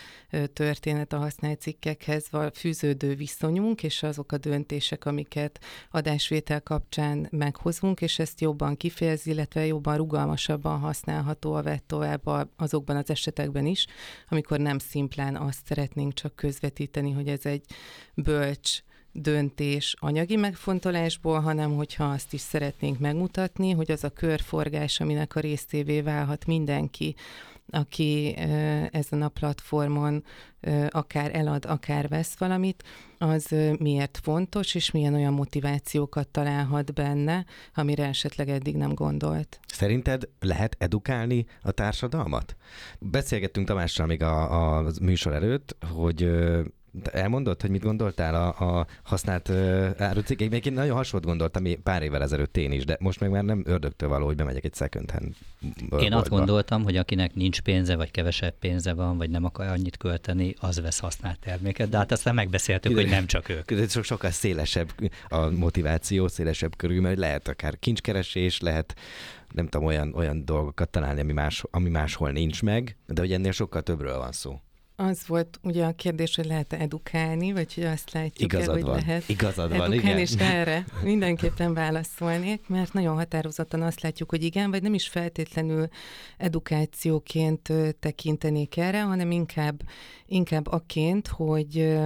történet 0.53 1.13
a 1.13 1.19
használt 1.19 1.61
cikkekhez 1.61 2.31
fűződő 2.55 3.15
viszonyunk, 3.15 3.83
és 3.83 4.03
azok 4.03 4.33
a 4.33 4.39
döntések, 4.39 5.05
amiket 5.05 5.61
adásvétel 5.91 6.61
kapcsán 6.61 7.27
meghozunk, 7.31 8.01
és 8.01 8.19
ezt 8.19 8.41
jobban 8.41 8.77
kifejezi, 8.77 9.31
illetve 9.31 9.67
jobban 9.67 9.97
rugalmasabban 9.97 10.79
használható 10.79 11.55
a 11.55 11.63
vett 11.63 11.85
tovább 11.87 12.49
azokban 12.57 12.97
az 12.97 13.11
esetekben 13.11 13.67
is, 13.67 13.87
amikor 14.29 14.59
nem 14.59 14.79
szimplán 14.79 15.37
azt 15.37 15.67
szeretnénk 15.67 16.15
csak 16.15 16.37
közvetíteni, 16.37 17.11
hogy 17.11 17.29
ez 17.29 17.47
egy 17.47 17.65
bölcs 18.15 18.83
döntés 19.13 19.97
anyagi 19.99 20.37
megfontolásból, 20.37 21.41
hanem 21.41 21.75
hogyha 21.75 22.05
azt 22.05 22.33
is 22.33 22.41
szeretnénk 22.41 22.99
megmutatni, 22.99 23.71
hogy 23.71 23.91
az 23.91 24.05
a 24.05 24.11
körforgás, 24.11 25.01
aminek 25.01 25.37
a 25.37 25.41
részévé 25.41 26.01
válhat 26.01 26.47
mindenki, 26.47 27.15
aki 27.71 28.37
ezen 28.91 29.23
a 29.23 29.29
platformon 29.29 30.25
akár 30.89 31.37
elad, 31.37 31.65
akár 31.65 32.09
vesz 32.09 32.37
valamit, 32.39 32.83
az 33.19 33.55
miért 33.79 34.19
fontos, 34.23 34.75
és 34.75 34.91
milyen 34.91 35.15
olyan 35.15 35.33
motivációkat 35.33 36.29
találhat 36.29 36.95
benne, 36.95 37.45
amire 37.75 38.07
esetleg 38.07 38.49
eddig 38.49 38.77
nem 38.77 38.95
gondolt. 38.95 39.61
Szerinted 39.67 40.29
lehet 40.41 40.77
edukálni 40.79 41.47
a 41.63 41.71
társadalmat? 41.71 42.57
Beszélgettünk 42.99 43.67
Tamással 43.67 44.07
még 44.07 44.23
a, 44.23 44.79
a 44.79 44.91
műsor 45.01 45.33
előtt, 45.33 45.77
hogy 45.95 46.31
Elmondott, 47.13 47.61
hogy 47.61 47.71
mit 47.71 47.83
gondoltál 47.83 48.35
a, 48.35 48.79
a 48.79 48.87
használt 49.03 49.49
uh, 49.49 49.91
árucikkek? 49.99 50.51
Még 50.51 50.67
én 50.67 50.73
nagyon 50.73 50.97
hasonlót 50.97 51.29
gondoltam 51.29 51.83
pár 51.83 52.03
évvel 52.03 52.23
ezelőtt 52.23 52.57
én 52.57 52.73
is, 52.73 52.85
de 52.85 52.97
most 53.01 53.21
meg 53.21 53.31
már 53.31 53.45
nem 53.45 53.63
ördögtől 53.67 54.09
való, 54.09 54.27
hogy 54.27 54.37
bemegyek 54.37 54.65
egy 54.65 54.75
second 54.75 55.11
hand 55.11 55.35
Én 56.03 56.13
azt 56.13 56.29
gondoltam, 56.29 56.83
hogy 56.83 56.97
akinek 56.97 57.35
nincs 57.35 57.61
pénze, 57.61 57.97
vagy 57.97 58.11
kevesebb 58.11 58.55
pénze 58.59 58.93
van, 58.93 59.17
vagy 59.17 59.31
nem 59.31 59.45
akar 59.45 59.67
annyit 59.67 59.97
költeni, 59.97 60.55
az 60.61 60.81
vesz 60.81 60.99
használt 60.99 61.39
terméket, 61.39 61.89
de 61.89 61.97
hát 61.97 62.13
aztán 62.13 62.35
megbeszéltük, 62.35 62.95
hogy 62.95 63.09
nem 63.09 63.27
csak 63.27 63.49
ők. 63.49 63.71
Ez 63.71 63.93
sok, 63.93 64.05
sokkal 64.05 64.31
szélesebb 64.31 64.89
a 65.29 65.51
motiváció, 65.51 66.29
szélesebb 66.29 66.77
körül, 66.77 67.01
mert 67.01 67.19
lehet 67.19 67.49
akár 67.49 67.79
kincskeresés, 67.79 68.61
lehet 68.61 68.95
nem 69.53 69.69
tudom, 69.69 69.87
olyan, 69.87 70.15
olyan 70.15 70.45
dolgokat 70.45 70.89
találni, 70.89 71.21
ami, 71.21 71.33
más, 71.33 71.65
ami 71.71 71.89
máshol 71.89 72.31
nincs 72.31 72.63
meg, 72.63 72.97
de 73.07 73.21
hogy 73.21 73.33
ennél 73.33 73.53
sokkal 73.53 73.83
többről 73.83 74.19
van 74.19 74.33
szó. 74.33 74.61
Az 75.09 75.27
volt 75.27 75.59
ugye 75.63 75.85
a 75.85 75.93
kérdés, 75.93 76.37
hogy 76.37 76.45
lehet-e 76.45 76.77
edukálni, 76.77 77.53
vagy 77.53 77.75
hogy 77.75 77.85
azt 77.85 78.13
látjuk 78.13 78.53
Igazad 78.53 78.75
hogy 78.75 78.83
van. 78.83 78.95
lehet 78.95 79.29
Igazad 79.29 79.71
edukálni, 79.71 79.97
van, 79.97 80.05
igen. 80.05 80.19
és 80.19 80.33
erre 80.39 80.85
mindenképpen 81.03 81.75
válaszolnék, 81.75 82.69
mert 82.69 82.93
nagyon 82.93 83.17
határozottan 83.17 83.83
azt 83.83 84.01
látjuk, 84.01 84.31
hogy 84.31 84.43
igen, 84.43 84.71
vagy 84.71 84.83
nem 84.83 84.95
is 84.95 85.09
feltétlenül 85.09 85.89
edukációként 86.39 87.73
tekintenék 88.01 88.77
erre, 88.77 89.03
hanem 89.03 89.31
inkább, 89.31 89.83
inkább 90.33 90.67
aként, 90.67 91.29
hogy, 91.29 91.97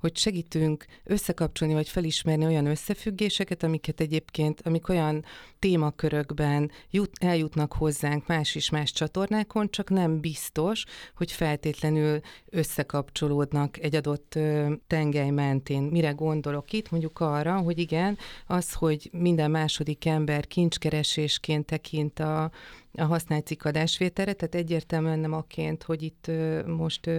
hogy 0.00 0.16
segítünk 0.16 0.84
összekapcsolni, 1.04 1.74
vagy 1.74 1.88
felismerni 1.88 2.44
olyan 2.44 2.66
összefüggéseket, 2.66 3.62
amiket 3.62 4.00
egyébként, 4.00 4.60
amik 4.64 4.88
olyan 4.88 5.24
témakörökben 5.58 6.70
jut, 6.90 7.10
eljutnak 7.20 7.72
hozzánk 7.72 8.26
más 8.26 8.54
és 8.54 8.70
más 8.70 8.92
csatornákon, 8.92 9.70
csak 9.70 9.90
nem 9.90 10.20
biztos, 10.20 10.84
hogy 11.16 11.32
feltétlenül 11.32 12.20
összekapcsolódnak 12.50 13.78
egy 13.78 13.94
adott 13.94 14.38
tengely 14.86 15.30
mentén. 15.30 15.82
Mire 15.82 16.10
gondolok 16.10 16.72
itt? 16.72 16.90
Mondjuk 16.90 17.20
arra, 17.20 17.58
hogy 17.58 17.78
igen, 17.78 18.18
az, 18.46 18.72
hogy 18.72 19.10
minden 19.12 19.50
második 19.50 20.06
ember 20.06 20.46
kincskeresésként 20.46 21.66
tekint 21.66 22.18
a, 22.18 22.50
a 22.96 23.04
használt 23.04 23.46
cikk 23.46 23.64
adásvételre, 23.64 24.32
tehát 24.32 24.54
egyértelműen 24.54 25.18
nem 25.18 25.32
aként, 25.32 25.82
hogy 25.82 26.02
itt 26.02 26.30
most 26.66 27.10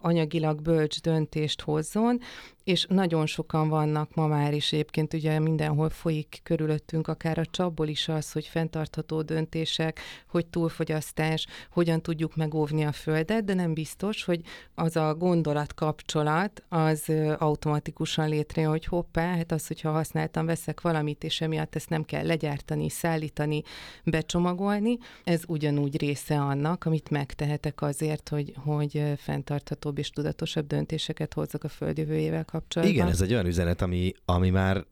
anyagilag 0.00 0.62
bölcs 0.62 1.00
döntést 1.00 1.60
hozzon, 1.60 2.20
és 2.64 2.86
nagyon 2.88 3.26
sokan 3.26 3.68
vannak 3.68 4.14
ma 4.14 4.26
már 4.26 4.54
is 4.54 4.72
egyébként, 4.72 5.14
ugye 5.14 5.38
mindenhol 5.38 5.90
folyik 5.90 6.40
körülöttünk, 6.42 7.08
akár 7.08 7.38
a 7.38 7.46
csapból 7.46 7.88
is 7.88 8.08
az, 8.08 8.32
hogy 8.32 8.46
fenntartható 8.46 9.22
döntések, 9.22 10.00
hogy 10.28 10.46
túlfogyasztás, 10.46 11.46
hogyan 11.70 12.02
tudjuk 12.02 12.36
megóvni 12.36 12.84
a 12.84 12.92
földet, 12.92 13.44
de 13.44 13.54
nem 13.54 13.74
biztos, 13.74 14.24
hogy 14.24 14.40
az 14.74 14.96
a 14.96 15.14
gondolat 15.14 15.74
kapcsolat 15.74 16.62
az 16.68 17.12
automatikusan 17.38 18.28
létrejön, 18.28 18.70
hogy 18.70 18.84
hoppá, 18.84 19.36
hát 19.36 19.52
az, 19.52 19.66
hogyha 19.66 19.90
használtam, 19.90 20.46
veszek 20.46 20.80
valamit, 20.80 21.24
és 21.24 21.40
emiatt 21.40 21.74
ezt 21.74 21.88
nem 21.88 22.04
kell 22.04 22.26
legyártani, 22.26 22.88
szállítani, 22.88 23.62
becsomagolni, 24.04 24.98
ez 25.24 25.42
ugyanúgy 25.46 26.00
része 26.00 26.40
annak, 26.40 26.84
amit 26.84 27.10
megtehetek 27.10 27.82
azért, 27.82 28.28
hogy, 28.28 28.54
hogy 28.64 29.02
fenntarthatóbb 29.16 29.98
és 29.98 30.10
tudatosabb 30.10 30.66
döntéseket 30.66 31.34
hozzak 31.34 31.64
a 31.64 31.68
földjövőjével 31.68 32.44
kapcsolatban. 32.52 32.96
Igen, 32.96 33.08
ez 33.08 33.20
egy 33.20 33.32
olyan 33.32 33.46
üzenet, 33.46 33.82
ami, 33.82 34.12
ami 34.24 34.50
már 34.50 34.84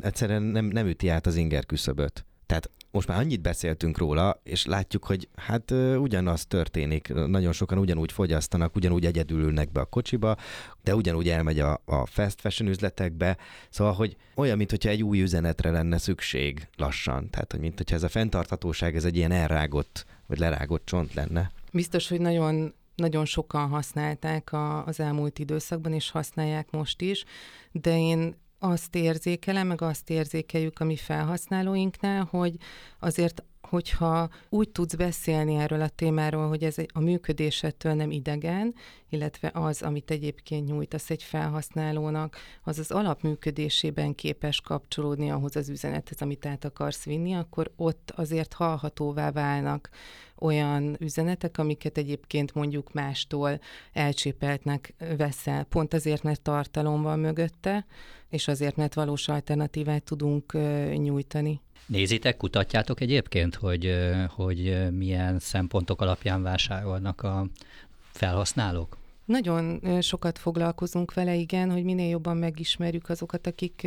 egyszerűen 0.00 0.42
nem, 0.42 0.64
nem 0.64 0.86
üti 0.86 1.08
át 1.08 1.26
az 1.26 1.36
inger 1.36 1.66
küszöböt. 1.66 2.24
Tehát 2.46 2.70
most 2.90 3.08
már 3.08 3.18
annyit 3.18 3.40
beszéltünk 3.40 3.98
róla, 3.98 4.40
és 4.44 4.66
látjuk, 4.66 5.04
hogy 5.04 5.28
hát 5.36 5.70
ugyanaz 5.96 6.46
történik. 6.46 7.12
Nagyon 7.14 7.52
sokan 7.52 7.78
ugyanúgy 7.78 8.12
fogyasztanak, 8.12 8.76
ugyanúgy 8.76 9.04
egyedül 9.04 9.42
ülnek 9.42 9.72
be 9.72 9.80
a 9.80 9.84
kocsiba, 9.84 10.36
de 10.82 10.94
ugyanúgy 10.94 11.28
elmegy 11.28 11.60
a, 11.60 11.82
a 11.84 12.06
fast 12.06 12.40
fashion 12.40 12.70
üzletekbe. 12.70 13.36
Szóval, 13.70 13.92
hogy 13.92 14.16
olyan, 14.34 14.56
mintha 14.56 14.88
egy 14.88 15.02
új 15.02 15.20
üzenetre 15.20 15.70
lenne 15.70 15.98
szükség 15.98 16.68
lassan. 16.76 17.30
Tehát, 17.30 17.50
hogy 17.50 17.60
mintha 17.60 17.94
ez 17.94 18.02
a 18.02 18.08
fenntarthatóság, 18.08 18.96
ez 18.96 19.04
egy 19.04 19.16
ilyen 19.16 19.32
elrágott, 19.32 20.04
vagy 20.26 20.38
lerágott 20.38 20.84
csont 20.84 21.14
lenne. 21.14 21.50
Biztos, 21.72 22.08
hogy 22.08 22.20
nagyon 22.20 22.74
nagyon 23.00 23.24
sokan 23.24 23.68
használták 23.68 24.52
a, 24.52 24.84
az 24.86 25.00
elmúlt 25.00 25.38
időszakban, 25.38 25.92
és 25.92 26.10
használják 26.10 26.70
most 26.70 27.00
is, 27.00 27.24
de 27.72 27.98
én 27.98 28.34
azt 28.58 28.94
érzékelem, 28.94 29.66
meg 29.66 29.82
azt 29.82 30.10
érzékeljük 30.10 30.80
a 30.80 30.84
mi 30.84 30.96
felhasználóinknál, 30.96 32.28
hogy 32.30 32.54
azért 32.98 33.44
hogyha 33.70 34.28
úgy 34.48 34.68
tudsz 34.68 34.94
beszélni 34.94 35.54
erről 35.54 35.80
a 35.80 35.88
témáról, 35.88 36.48
hogy 36.48 36.64
ez 36.64 36.76
a 36.92 37.00
működésettől 37.00 37.94
nem 37.94 38.10
idegen, 38.10 38.74
illetve 39.08 39.50
az, 39.54 39.82
amit 39.82 40.10
egyébként 40.10 40.66
nyújtasz 40.66 41.10
egy 41.10 41.22
felhasználónak, 41.22 42.36
az 42.62 42.78
az 42.78 42.90
alapműködésében 42.90 44.14
képes 44.14 44.60
kapcsolódni 44.60 45.30
ahhoz 45.30 45.56
az 45.56 45.68
üzenethez, 45.68 46.20
amit 46.20 46.46
át 46.46 46.64
akarsz 46.64 47.04
vinni, 47.04 47.34
akkor 47.34 47.72
ott 47.76 48.12
azért 48.16 48.52
hallhatóvá 48.52 49.30
válnak 49.30 49.90
olyan 50.40 50.96
üzenetek, 50.98 51.58
amiket 51.58 51.98
egyébként 51.98 52.54
mondjuk 52.54 52.92
mástól 52.92 53.60
elcsépeltnek 53.92 54.94
veszel, 55.16 55.64
pont 55.64 55.94
azért, 55.94 56.22
mert 56.22 56.40
tartalom 56.40 57.02
van 57.02 57.18
mögötte, 57.18 57.86
és 58.28 58.48
azért, 58.48 58.76
mert 58.76 58.94
valós 58.94 59.28
alternatívát 59.28 60.02
tudunk 60.02 60.52
nyújtani. 60.92 61.60
Nézitek, 61.86 62.36
kutatjátok 62.36 63.00
egyébként, 63.00 63.54
hogy, 63.54 63.94
hogy 64.28 64.90
milyen 64.92 65.38
szempontok 65.38 66.00
alapján 66.00 66.42
vásárolnak 66.42 67.22
a 67.22 67.46
felhasználók? 68.12 68.99
Nagyon 69.30 69.80
sokat 70.00 70.38
foglalkozunk 70.38 71.14
vele, 71.14 71.34
igen, 71.34 71.70
hogy 71.70 71.84
minél 71.84 72.08
jobban 72.08 72.36
megismerjük 72.36 73.08
azokat, 73.08 73.46
akik, 73.46 73.86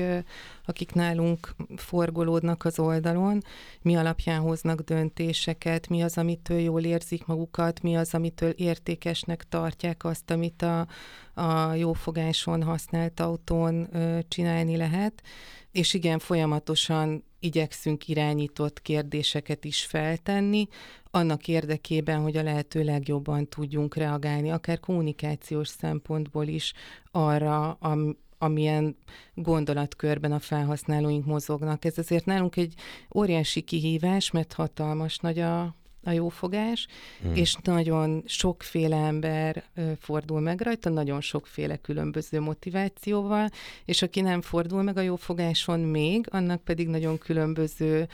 akik 0.66 0.94
nálunk 0.94 1.56
forgolódnak 1.76 2.66
az 2.66 2.80
oldalon, 2.80 3.42
mi 3.82 3.96
alapján 3.96 4.40
hoznak 4.42 4.80
döntéseket, 4.80 5.88
mi 5.88 6.02
az, 6.02 6.18
amitől 6.18 6.60
jól 6.60 6.84
érzik 6.84 7.26
magukat, 7.26 7.82
mi 7.82 7.96
az, 7.96 8.14
amitől 8.14 8.50
értékesnek 8.50 9.46
tartják 9.50 10.04
azt, 10.04 10.32
amit 10.32 10.62
a, 10.62 10.88
a 11.34 11.74
jófogáson 11.74 12.64
használt 12.64 13.20
autón 13.20 13.90
csinálni 14.28 14.78
lehet. 14.78 15.24
És 15.72 15.94
igen, 15.94 16.20
folyamatosan 16.20 17.24
igyekszünk 17.40 18.08
irányított 18.08 18.82
kérdéseket 18.82 19.66
is 19.66 19.86
feltenni, 19.86 20.68
annak 21.16 21.48
érdekében, 21.48 22.22
hogy 22.22 22.38
a 22.38 22.44
lehető 22.44 22.84
legjobban 22.84 23.48
tudjunk 23.48 23.96
reagálni, 23.96 24.52
akár 24.52 24.80
kommunikációs 24.80 25.68
szempontból 25.68 26.48
is 26.48 26.74
arra, 27.12 27.78
am, 27.80 28.18
amilyen 28.38 28.96
gondolatkörben 29.34 30.32
a 30.32 30.40
felhasználóink 30.40 31.26
mozognak. 31.26 31.86
Ez 31.86 31.98
azért 31.98 32.26
nálunk 32.26 32.56
egy 32.56 32.74
óriási 33.16 33.62
kihívás, 33.62 34.32
mert 34.32 34.54
hatalmas 34.54 35.18
nagy 35.18 35.40
a, 35.40 35.76
a 36.04 36.12
jófogás, 36.12 36.88
hmm. 37.22 37.36
és 37.36 37.56
nagyon 37.64 38.24
sokféle 38.26 38.98
ember 38.98 39.64
fordul 40.00 40.40
meg 40.40 40.62
rajta, 40.62 40.90
nagyon 40.90 41.22
sokféle 41.22 41.78
különböző 41.78 42.40
motivációval, 42.40 43.50
és 43.86 44.02
aki 44.02 44.22
nem 44.22 44.42
fordul 44.42 44.82
meg 44.82 44.98
a 44.98 45.02
jófogáson 45.02 45.80
még, 45.80 46.28
annak 46.30 46.64
pedig 46.64 46.88
nagyon 46.88 47.18
különböző 47.18 48.08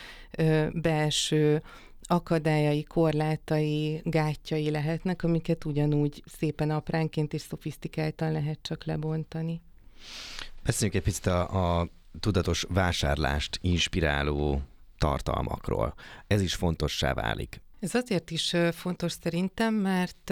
belső 0.73 1.61
akadályai, 2.11 2.83
korlátai, 2.83 4.01
gátjai 4.03 4.71
lehetnek, 4.71 5.23
amiket 5.23 5.65
ugyanúgy 5.65 6.23
szépen 6.37 6.69
apránként 6.69 7.33
és 7.33 7.41
szofisztikáltan 7.41 8.31
lehet 8.31 8.59
csak 8.61 8.85
lebontani. 8.85 9.61
Beszéljünk 10.63 10.99
egy 10.99 11.05
picit 11.05 11.25
a, 11.25 11.79
a 11.79 11.87
tudatos 12.19 12.65
vásárlást 12.69 13.59
inspiráló 13.61 14.61
tartalmakról. 14.97 15.93
Ez 16.27 16.41
is 16.41 16.55
fontossá 16.55 17.13
válik. 17.13 17.61
Ez 17.79 17.95
azért 17.95 18.31
is 18.31 18.55
fontos 18.71 19.11
szerintem, 19.21 19.73
mert 19.73 20.29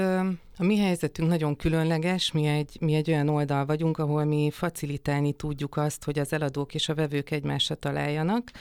a 0.57 0.63
mi 0.63 0.77
helyzetünk 0.77 1.29
nagyon 1.29 1.55
különleges, 1.55 2.31
mi 2.31 2.45
egy, 2.45 2.77
mi 2.79 2.93
egy 2.93 3.09
olyan 3.09 3.29
oldal 3.29 3.65
vagyunk, 3.65 3.97
ahol 3.97 4.23
mi 4.23 4.49
facilitálni 4.51 5.33
tudjuk 5.33 5.77
azt, 5.77 6.03
hogy 6.03 6.19
az 6.19 6.33
eladók 6.33 6.73
és 6.73 6.89
a 6.89 6.95
vevők 6.95 7.31
egymásra 7.31 7.75
találjanak, 7.75 8.51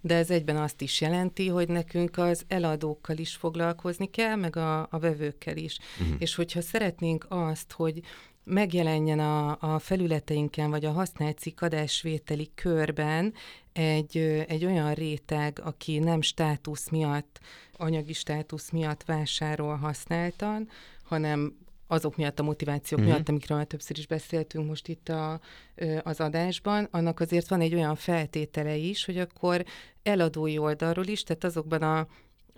de 0.00 0.14
ez 0.14 0.30
egyben 0.30 0.56
azt 0.56 0.80
is 0.80 1.00
jelenti, 1.00 1.48
hogy 1.48 1.68
nekünk 1.68 2.18
az 2.18 2.44
eladókkal 2.48 3.16
is 3.16 3.34
foglalkozni 3.34 4.10
kell, 4.10 4.36
meg 4.36 4.56
a, 4.56 4.80
a 4.90 4.98
vevőkkel 4.98 5.56
is. 5.56 5.78
Uh-huh. 6.00 6.16
És 6.18 6.34
hogyha 6.34 6.60
szeretnénk 6.60 7.26
azt, 7.28 7.72
hogy 7.72 8.00
megjelenjen 8.44 9.18
a, 9.18 9.56
a 9.60 9.78
felületeinken, 9.78 10.70
vagy 10.70 10.84
a 10.84 10.92
használt 10.92 11.38
cikk 11.38 11.60
adásvételi 11.60 12.50
körben 12.54 13.34
egy, 13.76 14.16
egy 14.48 14.64
olyan 14.64 14.94
réteg, 14.94 15.60
aki 15.64 15.98
nem 15.98 16.22
státusz 16.22 16.88
miatt, 16.88 17.40
anyagi 17.76 18.12
státusz 18.12 18.70
miatt 18.70 19.04
vásárol 19.04 19.76
használtan, 19.76 20.68
hanem 21.02 21.56
azok 21.86 22.16
miatt, 22.16 22.38
a 22.38 22.42
motivációk 22.42 23.00
uh-huh. 23.00 23.14
miatt, 23.14 23.28
amikről 23.28 23.56
már 23.56 23.66
többször 23.66 23.98
is 23.98 24.06
beszéltünk 24.06 24.66
most 24.66 24.88
itt 24.88 25.08
a, 25.08 25.40
az 26.02 26.20
adásban, 26.20 26.88
annak 26.90 27.20
azért 27.20 27.48
van 27.48 27.60
egy 27.60 27.74
olyan 27.74 27.94
feltétele 27.94 28.74
is, 28.74 29.04
hogy 29.04 29.18
akkor 29.18 29.64
eladói 30.02 30.58
oldalról 30.58 31.06
is, 31.06 31.22
tehát 31.22 31.44
azokban 31.44 31.82
a 31.82 32.06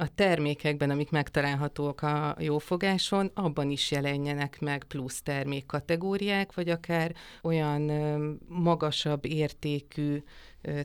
a 0.00 0.14
termékekben, 0.14 0.90
amik 0.90 1.10
megtalálhatók 1.10 2.02
a 2.02 2.36
jófogáson, 2.38 3.30
abban 3.34 3.70
is 3.70 3.90
jelenjenek 3.90 4.60
meg 4.60 4.84
plusz 4.84 5.22
termékkategóriák, 5.22 6.54
vagy 6.54 6.68
akár 6.68 7.14
olyan 7.42 7.90
magasabb 8.48 9.24
értékű 9.24 10.22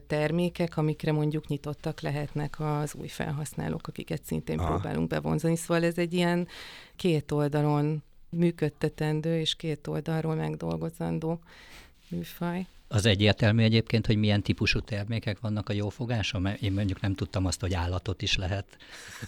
termékek, 0.06 0.76
amikre 0.76 1.12
mondjuk 1.12 1.46
nyitottak 1.46 2.00
lehetnek 2.00 2.60
az 2.60 2.94
új 2.94 3.08
felhasználók, 3.08 3.86
akiket 3.86 4.24
szintén 4.24 4.58
Aha. 4.58 4.68
próbálunk 4.68 5.08
bevonzani. 5.08 5.56
Szóval 5.56 5.84
ez 5.84 5.98
egy 5.98 6.12
ilyen 6.12 6.48
két 6.96 7.32
oldalon 7.32 8.02
működtetendő 8.28 9.38
és 9.38 9.54
két 9.54 9.86
oldalról 9.86 10.34
megdolgozandó 10.34 11.40
műfaj. 12.08 12.66
Az 12.88 13.06
egyértelmű 13.06 13.62
egyébként, 13.62 14.06
hogy 14.06 14.16
milyen 14.16 14.42
típusú 14.42 14.80
termékek 14.80 15.40
vannak 15.40 15.68
a 15.68 15.72
jófogáson, 15.72 16.42
mert 16.42 16.62
én 16.62 16.72
mondjuk 16.72 17.00
nem 17.00 17.14
tudtam 17.14 17.46
azt, 17.46 17.60
hogy 17.60 17.74
állatot 17.74 18.22
is 18.22 18.36
lehet 18.36 18.76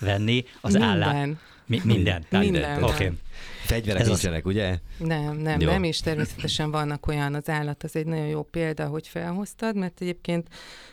venni. 0.01 0.45
Az 0.61 0.73
minden. 0.73 0.91
Állát, 0.91 1.29
mi, 1.67 1.81
minden. 1.85 2.27
minden. 2.31 2.83
Oké. 2.83 2.93
Okay. 2.93 3.19
Fegyverek 3.65 4.01
Ez 4.01 4.07
nincsenek, 4.07 4.47
az... 4.47 4.53
ugye? 4.53 4.79
Nem, 4.99 5.37
nem, 5.37 5.61
jó. 5.61 5.71
nem, 5.71 5.83
és 5.83 6.01
természetesen 6.01 6.71
vannak 6.71 7.07
olyan, 7.07 7.35
az 7.35 7.49
állat 7.49 7.83
az 7.83 7.97
egy 7.97 8.07
nagyon 8.07 8.27
jó 8.27 8.43
példa, 8.43 8.87
hogy 8.87 9.09
felhoztad, 9.09 9.77
mert 9.77 10.01
egyébként 10.01 10.49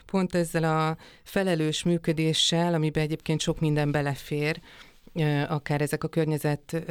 pont 0.05 0.35
ezzel 0.35 0.63
a 0.63 0.97
felelős 1.23 1.83
működéssel, 1.83 2.73
amiben 2.73 3.03
egyébként 3.03 3.41
sok 3.41 3.59
minden 3.59 3.91
belefér, 3.91 4.61
akár 5.47 5.81
ezek 5.81 6.03
a 6.03 6.07
környezet 6.07 6.83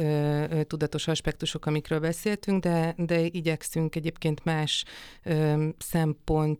tudatos 0.67 1.07
aspektusok, 1.07 1.65
amikről 1.65 1.99
beszéltünk, 1.99 2.63
de, 2.63 2.93
de 2.97 3.19
igyekszünk 3.19 3.95
egyébként 3.95 4.43
más 4.43 4.83
szempont 5.77 6.59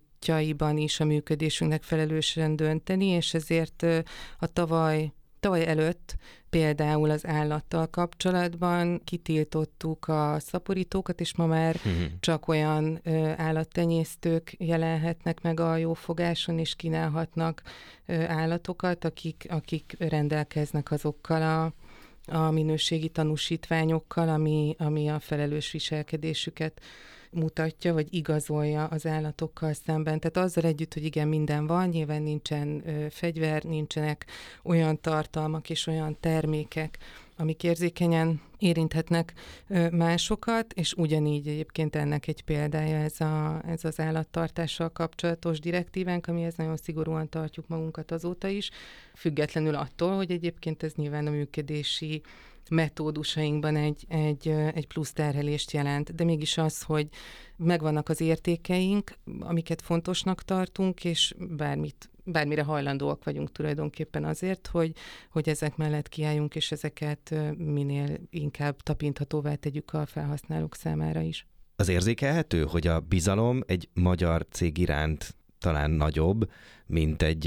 is 0.77 0.99
a 0.99 1.05
működésünknek 1.05 1.83
felelősen 1.83 2.55
dönteni, 2.55 3.05
és 3.05 3.33
ezért 3.33 3.85
a 4.39 4.47
tavaly 4.47 5.11
tavaly 5.43 5.67
előtt 5.67 6.15
például 6.53 7.09
az 7.09 7.25
állattal 7.25 7.87
kapcsolatban 7.87 9.01
kitiltottuk 9.03 10.07
a 10.07 10.35
szaporítókat, 10.39 11.19
és 11.19 11.35
ma 11.35 11.45
már 11.45 11.75
uh-huh. 11.75 11.93
csak 12.19 12.47
olyan 12.47 12.99
ö, 13.03 13.31
állattenyésztők 13.37 14.55
jelenhetnek 14.57 15.41
meg 15.41 15.59
a 15.59 15.77
jófogáson, 15.77 16.59
és 16.59 16.75
kínálhatnak 16.75 17.61
ö, 18.05 18.13
állatokat, 18.13 19.05
akik, 19.05 19.45
akik 19.49 19.95
rendelkeznek 19.99 20.91
azokkal 20.91 21.41
a 21.41 21.73
a 22.27 22.51
minőségi 22.51 23.09
tanúsítványokkal, 23.09 24.29
ami, 24.29 24.75
ami 24.79 25.09
a 25.09 25.19
felelős 25.19 25.71
viselkedésüket 25.71 26.81
mutatja, 27.33 27.93
vagy 27.93 28.13
igazolja 28.13 28.85
az 28.85 29.05
állatokkal 29.05 29.73
szemben. 29.73 30.19
Tehát 30.19 30.49
azzal 30.49 30.63
együtt, 30.63 30.93
hogy 30.93 31.05
igen, 31.05 31.27
minden 31.27 31.67
van, 31.67 31.87
nyilván 31.89 32.21
nincsen 32.21 32.81
ö, 32.85 33.05
fegyver, 33.09 33.63
nincsenek 33.63 34.25
olyan 34.63 35.01
tartalmak 35.01 35.69
és 35.69 35.87
olyan 35.87 36.17
termékek, 36.19 36.97
amik 37.37 37.63
érzékenyen 37.63 38.41
érinthetnek 38.57 39.33
másokat, 39.91 40.73
és 40.73 40.93
ugyanígy 40.93 41.47
egyébként 41.47 41.95
ennek 41.95 42.27
egy 42.27 42.43
példája 42.43 42.97
ez, 42.97 43.21
a, 43.21 43.61
ez 43.67 43.85
az 43.85 43.99
állattartással 43.99 44.89
kapcsolatos 44.89 45.59
direktívánk, 45.59 46.27
amihez 46.27 46.55
nagyon 46.55 46.77
szigorúan 46.77 47.29
tartjuk 47.29 47.67
magunkat 47.67 48.11
azóta 48.11 48.47
is, 48.47 48.69
függetlenül 49.15 49.75
attól, 49.75 50.15
hogy 50.15 50.31
egyébként 50.31 50.83
ez 50.83 50.93
nyilván 50.93 51.27
a 51.27 51.31
működési 51.31 52.21
metódusainkban 52.69 53.75
egy, 53.75 54.05
egy, 54.07 54.47
egy 54.47 54.87
plusz 54.87 55.13
terhelést 55.13 55.71
jelent, 55.71 56.15
de 56.15 56.23
mégis 56.23 56.57
az, 56.57 56.81
hogy 56.81 57.07
megvannak 57.57 58.09
az 58.09 58.21
értékeink, 58.21 59.17
amiket 59.39 59.81
fontosnak 59.81 60.43
tartunk, 60.43 61.05
és 61.05 61.35
bármit 61.37 62.11
bármire 62.25 62.63
hajlandóak 62.63 63.23
vagyunk 63.23 63.51
tulajdonképpen 63.51 64.23
azért, 64.23 64.67
hogy, 64.67 64.95
hogy 65.29 65.49
ezek 65.49 65.75
mellett 65.75 66.09
kiálljunk, 66.09 66.55
és 66.55 66.71
ezeket 66.71 67.35
minél 67.57 68.19
inkább 68.29 68.81
tapinthatóvá 68.81 69.55
tegyük 69.55 69.93
a 69.93 70.05
felhasználók 70.05 70.75
számára 70.75 71.21
is. 71.21 71.47
Az 71.75 71.89
érzékelhető, 71.89 72.63
hogy 72.63 72.87
a 72.87 72.99
bizalom 72.99 73.61
egy 73.65 73.89
magyar 73.93 74.45
cég 74.49 74.77
iránt 74.77 75.35
talán 75.59 75.91
nagyobb, 75.91 76.51
mint 76.85 77.21
egy, 77.21 77.45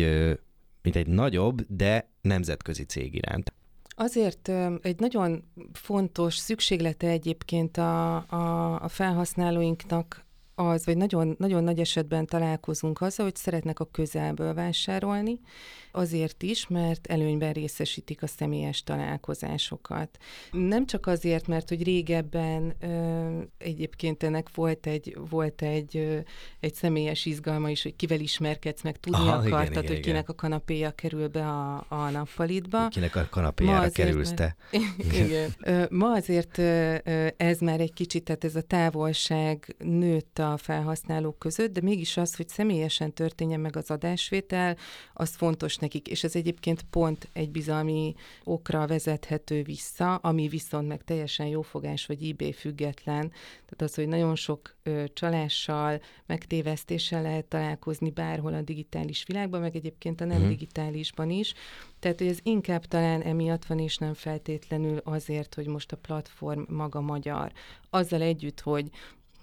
mint 0.82 0.96
egy 0.96 1.06
nagyobb, 1.06 1.60
de 1.68 2.10
nemzetközi 2.20 2.84
cég 2.84 3.14
iránt. 3.14 3.52
Azért 3.98 4.48
egy 4.82 5.00
nagyon 5.00 5.44
fontos 5.72 6.36
szükséglete 6.36 7.08
egyébként 7.08 7.76
a, 7.76 8.16
a, 8.16 8.74
a 8.82 8.88
felhasználóinknak 8.88 10.25
az, 10.58 10.84
vagy 10.84 10.96
nagyon, 10.96 11.34
nagyon 11.38 11.64
nagy 11.64 11.78
esetben 11.78 12.26
találkozunk 12.26 13.00
azzal, 13.00 13.26
hogy 13.26 13.36
szeretnek 13.36 13.80
a 13.80 13.84
közelből 13.84 14.54
vásárolni, 14.54 15.40
azért 15.92 16.42
is, 16.42 16.66
mert 16.68 17.06
előnyben 17.06 17.52
részesítik 17.52 18.22
a 18.22 18.26
személyes 18.26 18.82
találkozásokat. 18.82 20.18
Nem 20.50 20.86
csak 20.86 21.06
azért, 21.06 21.46
mert 21.46 21.68
hogy 21.68 21.82
régebben 21.82 22.74
ö, 22.80 23.40
egyébként 23.58 24.22
ennek 24.22 24.54
volt 24.54 24.86
egy, 24.86 25.18
volt 25.30 25.62
egy, 25.62 25.96
ö, 25.96 26.18
egy 26.60 26.74
személyes 26.74 27.24
izgalma 27.26 27.70
is, 27.70 27.82
hogy 27.82 27.96
kivel 27.96 28.20
ismerkedsz, 28.20 28.82
meg 28.82 29.00
tudni 29.00 29.18
Aha, 29.18 29.36
akartad, 29.36 29.50
igen, 29.50 29.82
igen, 29.82 29.86
hogy 29.86 30.00
kinek 30.00 30.22
igen. 30.22 30.24
a 30.26 30.34
kanapéja 30.34 30.90
kerül 30.90 31.28
be 31.28 31.46
a, 31.48 31.86
a 31.88 32.10
nappalitba. 32.10 32.88
Kinek 32.88 33.16
a 33.16 33.26
kanapéjára 33.30 33.90
kerülsz 33.90 34.32
te. 34.32 34.56
igen. 35.12 35.54
Ma 35.90 36.12
azért 36.12 36.58
ez 37.36 37.58
már 37.58 37.80
egy 37.80 37.92
kicsit, 37.92 38.24
tehát 38.24 38.44
ez 38.44 38.56
a 38.56 38.62
távolság 38.62 39.74
nőtt 39.78 40.38
a 40.38 40.45
felhasználók 40.56 41.38
között, 41.38 41.72
de 41.72 41.80
mégis 41.82 42.16
az, 42.16 42.36
hogy 42.36 42.48
személyesen 42.48 43.12
történjen 43.12 43.60
meg 43.60 43.76
az 43.76 43.90
adásvétel, 43.90 44.76
az 45.12 45.34
fontos 45.34 45.76
nekik, 45.76 46.08
és 46.08 46.24
ez 46.24 46.36
egyébként 46.36 46.82
pont 46.90 47.28
egy 47.32 47.50
bizalmi 47.50 48.14
okra 48.44 48.86
vezethető 48.86 49.62
vissza, 49.62 50.14
ami 50.14 50.48
viszont 50.48 50.88
meg 50.88 51.04
teljesen 51.04 51.46
jófogás 51.46 52.06
vagy 52.06 52.28
eBay 52.28 52.52
független. 52.52 53.28
Tehát 53.28 53.82
az, 53.82 53.94
hogy 53.94 54.08
nagyon 54.08 54.34
sok 54.34 54.76
ö, 54.82 55.04
csalással, 55.12 56.00
megtévesztéssel 56.26 57.22
lehet 57.22 57.44
találkozni 57.44 58.10
bárhol 58.10 58.54
a 58.54 58.62
digitális 58.62 59.24
világban, 59.26 59.60
meg 59.60 59.76
egyébként 59.76 60.20
a 60.20 60.24
nem 60.24 60.36
uh-huh. 60.36 60.50
digitálisban 60.52 61.30
is. 61.30 61.54
Tehát, 61.98 62.18
hogy 62.18 62.28
ez 62.28 62.38
inkább 62.42 62.84
talán 62.84 63.22
emiatt 63.22 63.64
van, 63.64 63.78
és 63.78 63.96
nem 63.96 64.14
feltétlenül 64.14 65.00
azért, 65.04 65.54
hogy 65.54 65.66
most 65.66 65.92
a 65.92 65.96
platform 65.96 66.62
maga 66.68 67.00
magyar. 67.00 67.52
Azzal 67.90 68.22
együtt, 68.22 68.60
hogy 68.60 68.90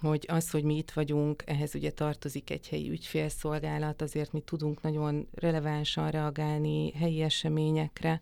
hogy 0.07 0.25
az, 0.27 0.49
hogy 0.49 0.63
mi 0.63 0.77
itt 0.77 0.91
vagyunk, 0.91 1.43
ehhez 1.45 1.75
ugye 1.75 1.91
tartozik 1.91 2.49
egy 2.49 2.67
helyi 2.67 2.89
ügyfélszolgálat, 2.89 4.01
azért 4.01 4.31
mi 4.31 4.39
tudunk 4.39 4.81
nagyon 4.81 5.27
relevánsan 5.31 6.11
reagálni 6.11 6.91
helyi 6.91 7.21
eseményekre, 7.21 8.21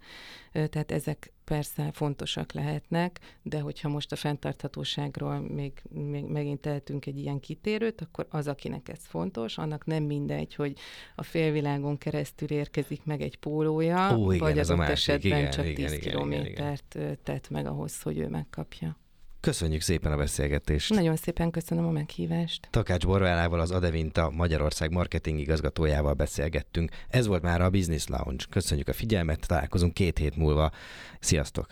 tehát 0.52 0.92
ezek 0.92 1.34
persze 1.44 1.92
fontosak 1.92 2.54
lehetnek, 2.54 3.20
de 3.42 3.60
hogyha 3.60 3.90
most 3.90 4.12
a 4.12 4.16
fenntarthatóságról 4.16 5.40
még, 5.40 5.82
még 5.90 6.24
megint 6.24 6.60
tehetünk 6.60 7.06
egy 7.06 7.18
ilyen 7.18 7.40
kitérőt, 7.40 8.02
akkor 8.02 8.28
az, 8.30 8.48
akinek 8.48 8.90
ez 8.90 9.06
fontos, 9.06 9.58
annak 9.58 9.86
nem 9.86 10.04
mindegy, 10.04 10.56
hogy 10.56 10.78
a 11.16 11.24
félvilágon 11.24 11.98
keresztül 11.98 12.50
érkezik 12.50 13.04
meg 13.04 13.22
egy 13.22 13.38
pólója, 13.38 14.18
Ó, 14.18 14.32
igen, 14.32 14.48
vagy 14.48 14.60
az 14.60 14.70
a 14.70 14.90
esetben 14.90 15.40
igen, 15.40 15.52
csak 15.52 15.66
igen, 15.66 15.76
10 15.76 15.94
igen, 15.94 16.00
kilométert 16.00 16.96
igen, 16.96 17.08
igen. 17.08 17.24
tett 17.24 17.50
meg 17.50 17.66
ahhoz, 17.66 18.02
hogy 18.02 18.18
ő 18.18 18.28
megkapja. 18.28 18.98
Köszönjük 19.42 19.82
szépen 19.82 20.12
a 20.12 20.18
beszélgetést. 20.18 20.94
Nagyon 20.94 21.16
szépen 21.16 21.52
köszönöm 21.52 21.86
a 21.86 21.92
meghívást. 21.92 22.68
Takács 22.72 23.06
Borválával, 23.06 23.60
az 23.60 23.72
Adevinta 23.72 24.30
Magyarország 24.30 24.92
marketing 24.92 25.40
igazgatójával 25.40 26.14
beszélgettünk. 26.14 26.92
Ez 27.10 27.28
volt 27.28 27.42
már 27.42 27.62
a 27.62 27.70
Business 27.70 28.06
Lounge. 28.08 28.44
Köszönjük 28.50 28.88
a 28.88 28.94
figyelmet, 28.94 29.48
találkozunk 29.48 29.94
két 29.94 30.18
hét 30.18 30.36
múlva. 30.36 30.72
Sziasztok! 31.20 31.68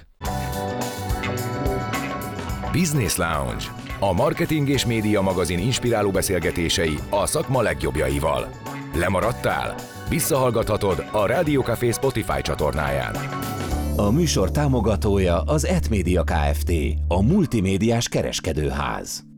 Business 2.71 3.15
Lounge. 3.15 3.63
A 3.99 4.13
marketing 4.13 4.69
és 4.69 4.85
média 4.85 5.21
magazin 5.21 5.59
inspiráló 5.59 6.11
beszélgetései 6.11 6.95
a 7.09 7.25
szakma 7.25 7.61
legjobbjaival. 7.61 8.49
Lemaradtál? 8.95 9.75
Visszahallgathatod 10.09 11.05
a 11.11 11.25
Rádiókafé 11.25 11.91
Spotify 11.91 12.41
csatornáján. 12.41 13.15
A 13.99 14.11
műsor 14.11 14.51
támogatója 14.51 15.41
az 15.41 15.65
Etmédia 15.65 16.23
Kft. 16.23 16.71
A 17.07 17.21
multimédiás 17.21 18.09
kereskedőház. 18.09 19.28